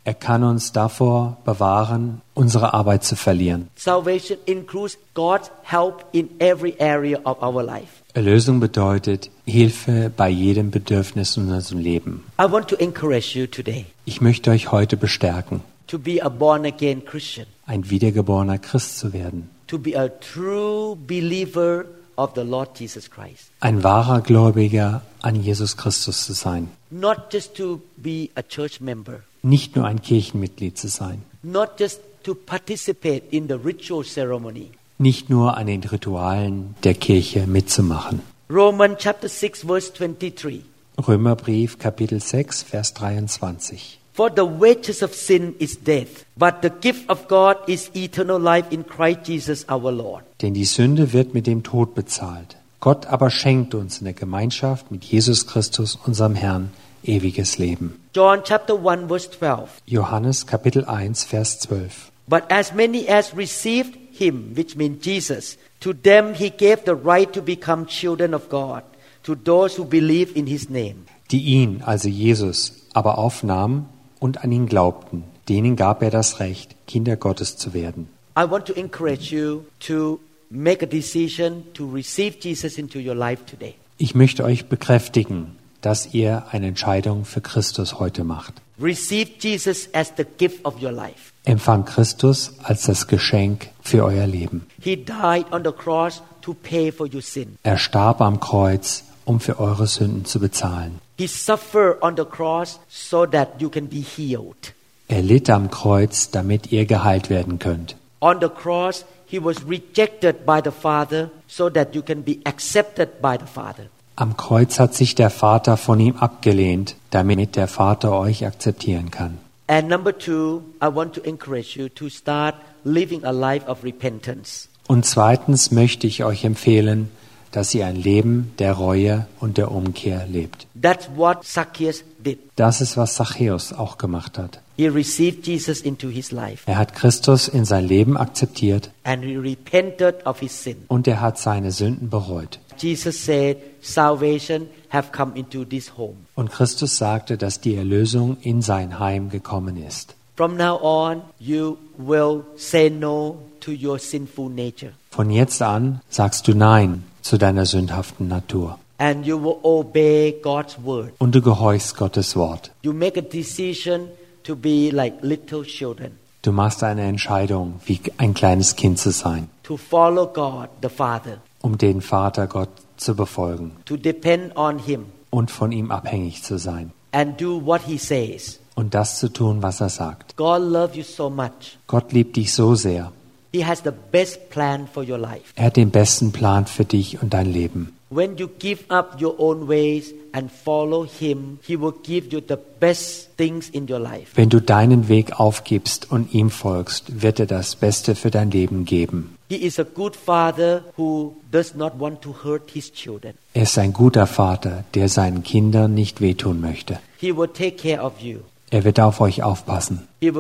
Er 0.03 0.13
kann 0.15 0.43
uns 0.43 0.71
davor 0.71 1.38
bewahren, 1.45 2.21
unsere 2.34 2.73
Arbeit 2.73 3.03
zu 3.03 3.15
verlieren. 3.15 3.67
Salvation 3.75 4.39
includes 4.47 4.97
God's 5.13 5.51
help 5.62 6.05
in 6.12 6.27
every 6.39 6.73
area 6.79 7.19
of 7.23 7.43
our 7.43 7.62
life. 7.62 8.01
Erlösung 8.15 8.60
bedeutet 8.60 9.29
Hilfe 9.45 10.12
bei 10.17 10.29
jedem 10.29 10.71
Bedürfnis 10.71 11.38
in 11.38 11.51
unserem 11.51 11.77
Leben. 11.77 12.23
I 12.41 12.51
want 12.51 12.67
to 12.69 12.75
encourage 12.77 13.38
you 13.38 13.45
today. 13.45 13.86
Ich 14.05 14.21
möchte 14.21 14.49
euch 14.49 14.71
heute 14.71 14.97
bestärken, 14.97 15.62
to 15.86 15.99
be 15.99 16.19
a 16.19 16.29
born 16.29 16.65
again 16.65 17.05
Christian, 17.05 17.45
ein 17.67 17.91
wiedergeborener 17.91 18.58
Christ 18.58 18.97
zu 18.97 19.13
werden, 19.13 19.51
to 19.67 19.77
be 19.77 19.95
a 19.95 20.08
true 20.08 20.95
believer 20.95 21.86
of 22.19 22.32
the 22.36 22.41
Lord 22.41 22.77
Jesus 22.79 23.10
Christ. 23.10 23.49
ein 23.62 23.84
wahrer 23.84 24.21
Gläubiger 24.21 25.01
an 25.21 25.41
Jesus 25.41 25.77
Christus 25.77 26.25
zu 26.25 26.34
sein, 26.34 26.69
Not 26.91 27.32
just 27.34 27.55
to 27.55 27.82
be 27.97 28.29
a 28.36 28.41
church 28.41 28.82
member, 28.82 29.21
nicht 29.43 29.75
nur 29.75 29.86
ein 29.86 30.01
Kirchenmitglied 30.01 30.77
zu 30.77 30.88
sein, 30.89 31.21
not 31.43 31.79
just 31.79 31.99
to 32.23 32.34
participate 32.36 33.23
in 33.32 33.47
the 33.47 33.53
ritual 33.55 34.03
ceremony. 34.03 34.71
nicht 34.97 35.29
nur 35.29 35.55
an 35.55 35.67
den 35.67 35.84
Ritualen 35.84 36.75
der 36.84 36.93
Kirche 36.95 37.47
mitzumachen. 37.47 38.21
Romans 38.49 38.97
chapter 38.99 39.29
6 39.29 39.62
verse 39.63 39.93
23. 39.93 40.63
Römerbrief 41.08 41.77
Kapitel 41.79 42.19
6 42.19 42.63
Vers 42.63 42.93
23. 42.95 43.98
For 44.19 44.29
the 44.29 44.43
wages 44.43 45.01
of 45.01 45.15
sin 45.15 45.55
is 45.60 45.77
death, 45.77 46.25
but 46.36 46.62
the 46.62 46.69
gift 46.69 47.10
of 47.10 47.29
God 47.29 47.55
is 47.69 47.89
eternal 47.95 48.38
life 48.38 48.65
in 48.69 48.84
Christ 48.84 49.29
Jesus 49.29 49.63
our 49.69 49.93
Lord. 49.93 50.25
Denn 50.41 50.53
die 50.53 50.65
Sünde 50.65 51.13
wird 51.13 51.34
mit 51.34 51.47
dem 51.47 51.63
Tod 51.63 51.95
bezahlt. 51.95 52.58
Gott 52.82 53.05
aber 53.05 53.29
schenkt 53.29 53.73
uns 53.73 53.99
in 53.99 54.03
der 54.03 54.13
Gemeinschaft 54.13 54.91
mit 54.91 55.05
Jesus 55.05 55.47
Christus, 55.47 55.97
unserem 56.05 56.36
Herrn, 56.36 56.71
ewiges 57.01 57.60
Leben. 57.60 57.97
John 58.13 58.41
chapter 58.43 58.73
1 58.86 59.08
verse 59.08 59.32
12. 59.32 59.84
Johannes 59.86 60.45
Kapitel 60.45 60.84
1 60.84 61.23
Vers 61.23 61.60
12. 61.60 62.12
But 62.27 62.43
as 62.51 62.73
many 62.73 63.08
as 63.08 63.34
received 63.38 63.97
him, 64.12 64.51
which 64.53 64.75
means 64.75 65.01
Jesus, 65.01 65.58
to 65.79 65.93
them 65.93 66.34
he 66.34 66.49
gave 66.49 66.84
the 66.84 66.93
right 66.93 67.32
to 67.32 67.41
become 67.41 67.86
children 67.86 68.34
of 68.34 68.49
God, 68.49 68.84
to 69.23 69.36
those 69.36 69.77
who 69.77 69.86
believe 69.86 70.36
in 70.36 70.45
his 70.45 70.69
name. 70.69 71.05
Die 71.32 71.38
ihn, 71.38 71.82
also 71.86 72.10
Jesus, 72.10 72.73
aber 72.93 73.17
aufnahmen 73.17 73.88
und 74.19 74.43
an 74.43 74.51
ihn 74.51 74.67
glaubten, 74.67 75.23
denen 75.47 75.75
gab 75.75 76.01
er 76.03 76.12
das 76.12 76.39
Recht, 76.39 76.75
Kinder 76.88 77.15
Gottes 77.15 77.58
zu 77.58 77.73
werden. 77.73 78.10
I 78.38 78.49
want 78.49 78.65
to 78.67 78.73
encourage 78.73 79.34
you 79.36 79.63
to 79.79 80.19
make 80.49 80.84
a 80.84 80.88
decision 80.88 81.63
to 81.73 81.89
receive 81.89 82.38
Jesus 82.39 82.77
into 82.77 82.99
your 82.99 83.15
life 83.15 83.43
today. 83.45 83.75
Ich 83.97 84.15
möchte 84.15 84.43
euch 84.43 84.67
bekräftigen, 84.67 85.58
dass 85.82 86.13
ihr 86.13 86.45
eine 86.51 86.67
Entscheidung 86.67 87.25
für 87.25 87.41
Christus 87.41 87.99
heute 87.99 88.23
macht. 88.23 88.53
Receive 88.82 89.32
Jesus 89.39 89.89
as 89.93 90.13
the 90.15 90.23
gift 90.38 90.63
of 90.63 90.82
your 90.82 90.91
life. 90.91 91.34
Empfang 91.43 91.84
Christus 91.84 92.53
als 92.63 92.84
das 92.84 93.08
Geschenk 93.08 93.69
für 93.82 94.05
euer 94.05 94.27
Leben. 94.27 94.67
He 94.82 94.95
died 94.95 95.51
on 95.51 95.63
the 95.65 95.71
cross 95.71 96.21
to 96.41 96.53
pay 96.53 96.91
for 96.91 97.08
your 97.13 97.21
sin. 97.21 97.58
Er 97.63 97.77
starb 97.77 98.21
am 98.21 98.39
Kreuz, 98.39 99.03
um 99.29 99.39
für 99.39 99.59
eure 99.59 99.85
Sünden 99.85 100.25
zu 100.25 100.39
bezahlen. 100.39 100.99
He 101.17 101.27
suffered 101.27 102.01
on 102.01 102.17
the 102.17 102.25
cross 102.25 102.79
so 102.89 103.25
that 103.27 103.61
you 103.61 103.69
can 103.69 103.87
be 103.87 104.01
healed. 104.01 104.73
Er 105.07 105.21
litt 105.21 105.49
am 105.49 105.69
Kreuz, 105.69 106.31
damit 106.31 106.71
ihr 106.71 106.85
geheilt 106.85 107.29
werden 107.29 107.59
könnt. 107.59 107.95
On 108.21 108.37
the 108.41 108.49
cross, 108.49 109.05
he 109.25 109.41
was 109.41 109.57
rejected 109.67 110.45
by 110.45 110.59
the 110.63 110.71
Father 110.71 111.29
so 111.47 111.69
that 111.69 111.93
you 111.93 112.01
can 112.01 112.23
be 112.23 112.39
accepted 112.43 113.21
by 113.21 113.37
the 113.39 113.45
Father. 113.45 113.85
Am 114.15 114.35
Kreuz 114.35 114.79
hat 114.79 114.95
sich 114.95 115.15
der 115.15 115.29
Vater 115.29 115.77
von 115.77 115.99
ihm 115.99 116.17
abgelehnt, 116.17 116.95
damit 117.11 117.55
der 117.55 117.67
Vater 117.67 118.11
euch 118.19 118.45
akzeptieren 118.45 119.11
kann. 119.11 119.37
And 119.67 119.87
number 119.87 120.17
two, 120.17 120.63
I 120.81 120.87
want 120.93 121.13
to 121.13 121.21
encourage 121.21 121.79
you 121.79 121.87
to 121.89 122.09
start 122.09 122.55
living 122.83 123.23
a 123.23 123.31
life 123.31 123.69
of 123.69 123.83
repentance. 123.83 124.67
Und 124.87 125.05
zweitens 125.05 125.69
möchte 125.69 126.07
ich 126.07 126.23
euch 126.23 126.43
empfehlen, 126.43 127.11
dass 127.51 127.73
ihr 127.73 127.85
ein 127.85 127.95
Leben 127.95 128.53
der 128.59 128.73
Reue 128.73 129.27
und 129.39 129.57
der 129.57 129.71
Umkehr 129.71 130.25
lebt. 130.27 130.67
That's 130.81 131.09
what 131.15 131.43
Zacchaeus 131.43 132.03
did. 132.23 132.39
Das 132.55 132.81
ist, 132.81 132.97
was 132.97 133.15
Zachäus 133.15 133.73
auch 133.73 133.97
gemacht 133.97 134.38
hat. 134.38 134.59
He 134.77 134.88
received 134.88 135.45
Jesus 135.45 135.81
into 135.81 136.07
his 136.09 136.31
life 136.31 136.63
Er 136.65 136.77
hat 136.77 136.95
Christus 136.95 137.47
in 137.49 137.65
sein 137.65 137.85
Leben 137.85 138.15
akzeptiert 138.15 138.91
and 139.03 139.23
he 139.23 139.35
repented 139.35 140.25
of 140.25 140.39
his 140.39 140.63
sin. 140.63 140.77
und 140.88 141.07
er 141.07 141.19
hat 141.19 141.38
seine 141.38 141.71
Sünden 141.71 142.09
bereut. 142.09 142.59
Jesus 142.77 143.25
said, 143.25 143.57
Salvation 143.81 144.67
have 144.89 145.12
come 145.12 145.38
into 145.38 145.65
this 145.65 145.97
home. 145.97 146.15
Und 146.35 146.49
Christus 146.51 146.97
sagte, 146.97 147.38
dass 147.38 147.59
die 147.59 147.75
Erlösung 147.75 148.38
in 148.41 148.62
sein 148.62 148.99
Heim 148.99 149.29
gekommen 149.29 149.75
ist. 149.75 150.15
From 150.38 150.55
now 150.55 150.79
on, 150.81 151.23
you 151.39 151.77
will 151.97 152.45
say 152.55 152.89
no 152.89 153.39
to 153.59 153.71
your 153.71 153.99
sinful 153.99 154.47
nature 154.49 154.93
Von 155.12 155.29
jetzt 155.29 155.62
an 155.62 155.99
sagst 156.09 156.47
du 156.47 156.53
Nein 156.55 157.03
zu 157.21 157.38
deiner 157.38 157.65
sündhaften 157.65 158.27
Natur 158.27 158.77
and 158.97 159.25
you 159.25 159.41
will 159.41 159.55
obey 159.63 160.36
God's 160.43 160.77
word. 160.84 161.12
und 161.19 161.34
du 161.34 161.41
gehorchst 161.41 161.95
Gottes 161.97 162.36
Wort. 162.36 162.71
You 162.84 162.93
make 162.93 163.17
a 163.17 163.21
decision 163.23 164.10
to 164.43 164.55
be 164.55 164.89
like 164.91 165.15
little 165.21 165.63
children, 165.63 166.12
Du 166.41 166.51
machst 166.53 166.84
eine 166.84 167.01
Entscheidung, 167.03 167.82
wie 167.86 167.99
ein 168.17 168.34
kleines 168.34 168.75
Kind 168.77 168.97
zu 168.99 169.12
sein, 169.12 169.49
to 169.63 169.75
follow 169.77 170.25
God 170.27 170.69
the 170.82 170.89
Father, 170.89 171.38
um 171.62 171.77
den 171.77 172.01
Vater 172.01 172.47
Gott 172.47 172.69
zu 172.97 173.15
befolgen 173.15 173.71
to 173.86 173.95
depend 173.97 174.55
on 174.55 174.79
Him, 174.79 175.05
und 175.29 175.51
von 175.51 175.71
ihm 175.71 175.91
abhängig 175.91 176.43
zu 176.43 176.58
sein 176.58 176.91
and 177.12 177.39
do 177.39 177.65
what 177.65 177.82
He 177.86 177.97
says. 177.97 178.60
und 178.75 178.93
das 178.93 179.19
zu 179.19 179.27
tun, 179.29 179.62
was 179.62 179.82
er 179.82 179.89
sagt. 179.89 180.36
God 180.38 180.62
loves 180.62 180.95
you 180.95 181.03
so 181.03 181.29
much. 181.29 181.77
Gott 181.88 182.12
liebt 182.13 182.36
dich 182.38 182.53
so 182.53 182.75
sehr. 182.75 183.12
He 183.51 183.65
has 183.65 183.81
the 183.83 183.91
best 184.12 184.49
plan 184.49 184.88
for 184.88 185.03
your 185.03 185.17
life. 185.17 185.53
Er 185.55 185.65
hat 185.65 185.77
den 185.77 185.89
besten 185.89 186.31
Plan 186.31 186.67
für 186.67 186.85
dich 186.85 187.21
und 187.21 187.33
dein 187.33 187.51
Leben. 187.51 187.95
When 188.12 188.38
you 188.38 188.47
give 188.47 188.85
up 188.89 189.21
your 189.21 189.39
own 189.39 189.67
ways 189.67 190.13
and 190.31 190.51
follow 190.51 191.05
Him, 191.05 191.59
He 191.62 191.79
will 191.79 191.93
give 192.03 192.31
you 192.31 192.41
the 192.47 192.57
best 192.79 193.35
things 193.38 193.69
in 193.69 193.88
your 193.89 193.99
life. 193.99 194.31
Wenn 194.35 194.49
du 194.49 194.59
deinen 194.59 195.07
Weg 195.09 195.39
aufgibst 195.39 196.12
und 196.12 196.33
ihm 196.33 196.49
folgst, 196.49 197.21
wird 197.21 197.39
er 197.39 197.45
das 197.45 197.75
Beste 197.75 198.15
für 198.15 198.31
dein 198.31 198.51
Leben 198.51 198.85
geben. 198.85 199.35
He 199.47 199.55
is 199.57 199.79
a 199.79 199.83
good 199.83 200.15
father 200.15 200.83
who 200.97 201.35
does 201.51 201.73
not 201.73 201.99
want 201.99 202.21
to 202.21 202.35
hurt 202.43 202.69
his 202.71 202.91
children. 202.91 203.33
Er 203.53 203.63
ist 203.63 203.77
ein 203.77 203.93
guter 203.93 204.27
Vater, 204.27 204.83
der 204.93 205.09
seinen 205.09 205.43
Kindern 205.43 205.93
nicht 205.95 206.21
wehtun 206.21 206.62
möchte. 206.62 206.99
He 207.17 207.35
will 207.35 207.47
take 207.47 207.77
care 207.77 208.03
of 208.03 208.19
you. 208.19 208.39
Er 208.71 208.84
wird 208.84 208.99
auf 208.99 209.19
euch 209.21 209.41
aufpassen. 209.43 210.08
Er 210.21 210.34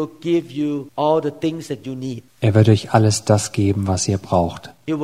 wird 2.53 2.69
euch 2.69 2.93
alles 2.93 3.25
das 3.25 3.51
geben, 3.51 3.87
was 3.87 4.07
ihr 4.07 4.17
braucht. 4.17 4.69
Er 4.85 4.99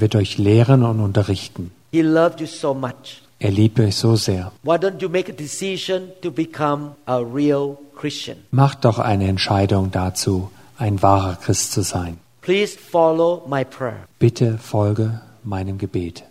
wird 0.00 0.14
euch 0.16 0.38
lehren 0.38 0.82
und 0.84 1.00
unterrichten. 1.00 1.72
He 1.92 2.02
loved 2.02 2.40
you 2.40 2.46
so 2.46 2.74
much. 2.74 3.22
Er 3.38 3.50
liebt 3.50 3.78
euch 3.80 3.96
so 3.96 4.16
sehr. 4.16 4.52
Why 4.62 4.76
don't 4.76 5.00
you 5.00 5.08
make 5.08 5.30
a 5.30 5.34
decision 5.34 6.10
to 6.22 6.30
become 6.30 6.92
a 7.06 7.18
real 7.18 7.76
Christian? 7.94 8.38
Macht 8.50 8.84
doch 8.84 8.98
eine 8.98 9.28
Entscheidung 9.28 9.90
dazu, 9.90 10.50
ein 10.78 11.02
wahrer 11.02 11.36
Christ 11.36 11.72
zu 11.72 11.82
sein. 11.82 12.18
Please 12.40 12.78
follow 12.78 13.42
my 13.48 13.64
prayer. 13.64 14.06
Bitte 14.18 14.58
folge 14.58 15.20
meinem 15.42 15.78
Gebet. 15.78 16.22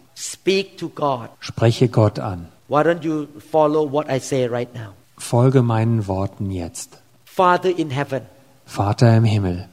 Spreche 1.39 1.89
Gott 1.89 2.19
an. 2.19 2.47
Why 2.67 2.83
don't 2.83 3.03
you 3.03 3.27
follow 3.51 3.83
what 3.89 4.09
I 4.09 4.19
say 4.19 4.47
right 4.47 4.73
now? 4.73 4.93
Folge 5.17 5.61
meinen 5.61 6.07
Worten 6.07 6.51
jetzt. 6.51 6.97
Father 7.25 7.69
in 7.77 7.89
heaven, 7.91 8.23
Vater 8.65 9.15
im 9.15 9.23
Himmel, 9.23 9.67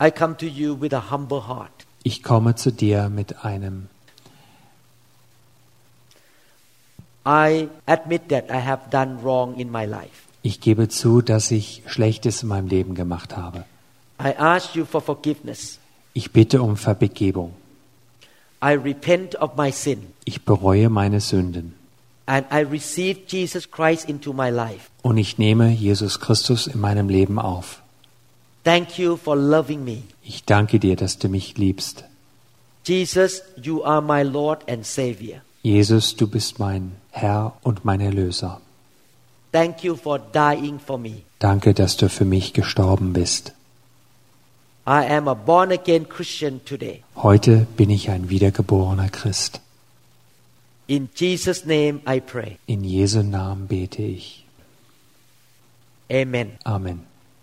I 0.00 0.10
come 0.10 0.36
to 0.36 0.46
you 0.46 0.74
with 0.78 0.92
a 0.92 1.10
humble 1.10 1.46
heart. 1.48 1.86
ich 2.04 2.22
komme 2.22 2.54
zu 2.54 2.70
dir 2.70 3.08
mit 3.08 3.44
einem 3.44 3.88
I 7.26 7.68
admit 7.86 8.28
that 8.28 8.50
I 8.50 8.60
have 8.60 8.90
done 8.90 9.22
wrong 9.22 9.56
in 9.58 9.70
my 9.72 9.84
life. 9.84 10.28
Ich 10.42 10.60
gebe 10.60 10.88
zu, 10.88 11.22
dass 11.22 11.50
ich 11.50 11.82
Schlechtes 11.86 12.42
in 12.42 12.48
meinem 12.48 12.68
Leben 12.68 12.94
gemacht 12.94 13.36
habe. 13.36 13.64
I 14.20 14.32
ask 14.36 14.76
you 14.76 14.84
for 14.84 15.00
forgiveness. 15.00 15.78
Ich 16.12 16.30
bitte 16.32 16.62
um 16.62 16.76
Vergebung. 16.76 17.54
I 18.62 18.74
repent 18.74 19.34
of 19.40 19.56
my 19.56 19.72
sin. 19.72 20.06
Ich 20.24 20.44
bereue 20.44 20.88
meine 20.88 21.20
Sünden. 21.20 21.74
And 22.26 22.44
I 22.50 22.60
receive 22.60 23.20
Jesus 23.28 23.70
Christ 23.70 24.08
into 24.08 24.32
my 24.32 24.50
life. 24.50 24.90
Und 25.02 25.16
ich 25.16 25.38
nehme 25.38 25.70
Jesus 25.70 26.18
Christus 26.18 26.66
in 26.66 26.80
meinem 26.80 27.08
Leben 27.08 27.38
auf. 27.38 27.82
Thank 28.64 28.98
you 28.98 29.16
for 29.16 29.36
loving 29.36 29.84
me. 29.84 30.02
Ich 30.24 30.44
danke 30.44 30.80
dir, 30.80 30.96
dass 30.96 31.18
du 31.18 31.28
mich 31.28 31.56
liebst. 31.56 32.04
Jesus, 32.84 33.42
you 33.56 33.84
are 33.84 34.02
my 34.02 34.22
Lord 34.22 34.68
and 34.68 34.84
Savior. 34.84 35.40
Jesus, 35.62 36.16
du 36.16 36.26
bist 36.26 36.58
mein 36.58 36.92
Herr 37.10 37.54
und 37.62 37.84
mein 37.84 38.00
Erlöser. 38.00 38.60
Thank 39.52 39.84
you 39.84 39.96
for 39.96 40.18
dying 40.18 40.78
for 40.78 40.98
me. 40.98 41.22
Danke, 41.38 41.74
dass 41.74 41.96
du 41.96 42.08
für 42.08 42.24
mich 42.24 42.52
gestorben 42.52 43.12
bist. 43.12 43.52
I 44.86 45.04
am 45.04 45.26
a 45.28 45.34
born 45.34 45.72
again 45.72 46.08
Christian 46.08 46.60
today. 46.64 47.02
Heute 47.16 47.66
bin 47.76 47.90
ich 47.90 48.10
ein 48.10 48.30
wiedergeborener 48.30 49.08
Christ. 49.08 49.60
In 50.88 51.08
Jesus' 51.14 51.64
name 51.64 52.00
I 52.06 52.20
pray. 52.20 52.58
In 52.66 52.84
Jesu 52.84 53.22
Namen 53.22 53.66
bete 53.66 54.02
ich. 54.02 54.44
Amen. 56.10 56.52
Amen. 56.64 57.00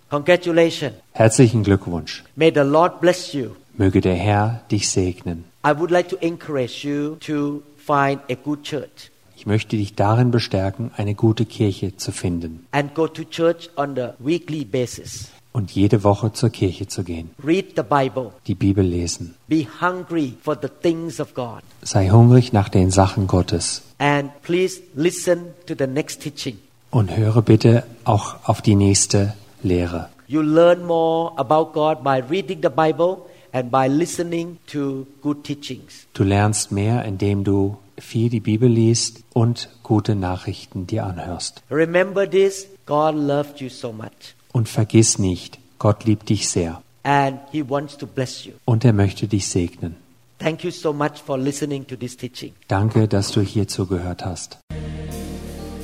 Congratulations. 0.10 0.96
Herzlichen 1.12 1.64
Glückwunsch. 1.64 2.24
May 2.36 2.52
the 2.54 2.62
Lord 2.62 3.02
bless 3.02 3.34
you. 3.34 3.56
Möge 3.78 4.00
der 4.00 4.16
Herr 4.16 4.62
dich 4.72 4.90
segnen. 4.90 5.46
I 5.66 5.72
would 5.78 5.92
like 5.92 6.10
to 6.10 6.18
encourage 6.18 6.86
you 6.88 7.16
to 7.22 7.64
find 7.78 8.22
a 8.30 8.36
good 8.36 8.64
church. 8.64 9.12
Ich 9.36 9.46
möchte 9.46 9.76
dich 9.76 9.96
darin 9.96 10.32
bestärken, 10.32 10.92
eine 10.96 11.16
gute 11.16 11.46
Kirche 11.46 11.98
zu 11.98 12.14
finden 12.14 12.66
and 12.72 12.96
go 12.96 13.08
to 13.08 13.26
church 13.26 13.70
on 13.76 13.96
the 13.96 14.12
weekly 14.20 14.64
basis. 14.64 15.33
Und 15.54 15.72
jede 15.72 16.04
Woche 16.04 16.34
zur 16.34 16.50
Kirche 16.50 16.88
zu 16.88 17.04
gehen, 17.04 17.30
Read 17.46 17.74
the 17.78 17.84
Bible. 17.84 18.32
die 18.48 18.56
Bibel 18.56 18.84
lesen. 18.86 19.36
Be 19.48 19.66
hungry 19.82 20.34
for 20.42 20.58
the 20.62 20.68
things 20.82 21.20
of 21.20 21.34
God. 21.34 21.62
Sei 21.82 22.10
hungrig 22.10 22.52
nach 22.54 22.70
den 22.70 22.90
Sachen 22.92 23.28
Gottes 23.28 23.84
And 24.00 24.32
please 24.42 24.82
listen 24.96 25.54
to 25.68 25.76
the 25.78 25.88
next 25.88 26.22
teaching. 26.22 26.58
und 26.92 27.16
höre 27.16 27.42
bitte 27.42 27.84
auch 28.04 28.36
auf 28.44 28.62
die 28.62 28.76
nächste 28.76 29.34
Lehre. 29.62 30.10
You 30.28 30.42
learn 30.42 30.86
more 30.86 31.32
about 31.38 31.72
God 31.74 32.04
by 32.04 32.22
reading 32.30 32.60
the 32.64 32.70
Bible 32.70 33.18
and 33.52 33.72
by 33.72 33.88
listening 33.88 34.58
to 34.72 35.06
good 35.22 35.44
teachings. 35.44 36.08
Du 36.14 36.24
lernst 36.24 36.72
mehr, 36.72 37.06
indem 37.06 37.44
du 37.44 37.78
viel 38.00 38.30
die 38.30 38.40
Bibel 38.40 38.68
liest 38.68 39.20
und 39.34 39.70
gute 39.84 40.16
Nachrichten 40.16 40.88
dir 40.88 41.06
anhörst. 41.06 41.62
Remember 41.70 42.28
this 42.30 42.68
God 42.88 43.14
loved 43.16 43.62
you 43.62 43.70
so 43.70 43.92
much, 43.94 44.34
Und 44.54 44.70
vergiss 44.70 45.20
nicht, 45.20 45.60
Gott 45.78 46.06
liebt 46.06 46.30
dich 46.30 46.48
sehr 46.48 46.82
and 47.04 47.40
He 47.52 47.62
wants 47.62 47.98
to 47.98 48.08
bless 48.08 48.46
you. 48.46 48.54
und 48.66 48.84
er 48.86 48.94
möchte 48.94 49.28
dich 49.28 49.48
segnen. 49.48 49.96
Thank 50.40 50.64
you 50.64 50.72
so 50.72 50.92
much 50.92 51.22
for 51.24 51.38
listening 51.38 51.86
to 51.88 51.96
this 51.96 52.18
teaching. 52.18 52.54
Danke, 52.68 53.08
dass 53.08 53.32
du 53.32 53.42
hier 53.42 53.68
zugehört 53.68 54.26
hast. 54.26 54.58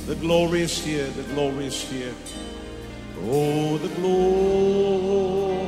The 0.08 0.16
glory 0.16 0.62
is 0.62 0.82
here, 0.84 1.06
the 1.16 1.34
glory 1.34 1.66
is 1.68 1.84
here. 1.90 2.12
Oh, 3.30 3.78
the 3.78 3.88
glory 4.00 5.62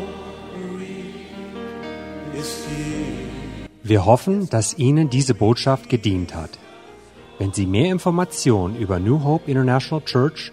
is 2.34 2.64
here. 2.66 3.68
Wir 3.84 4.04
hoffen, 4.06 4.48
dass 4.48 4.78
Ihnen 4.78 5.10
diese 5.10 5.34
Botschaft 5.34 5.88
gedient 5.88 6.34
hat. 6.34 6.50
Wenn 7.38 7.52
Sie 7.52 7.66
mehr 7.66 7.90
Informationen 7.90 8.76
über 8.76 8.98
New 8.98 9.22
Hope 9.24 9.50
International 9.50 10.04
Church 10.04 10.52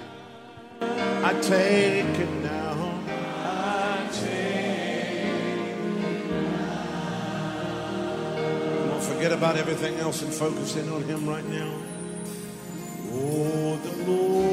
I 0.82 1.34
take 1.42 2.20
it 2.20 2.30
now. 2.44 2.92
Come 8.80 8.92
on, 8.92 9.02
forget 9.02 9.32
about 9.32 9.56
everything 9.58 9.96
else 10.00 10.22
and 10.22 10.34
focus 10.34 10.76
in 10.76 10.90
on 10.90 11.04
Him 11.04 11.28
right 11.28 11.46
now. 11.50 11.74
Oh, 13.12 13.78
the 13.84 13.90
glory 14.04 14.53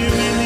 you 0.00 0.08
may 0.08 0.41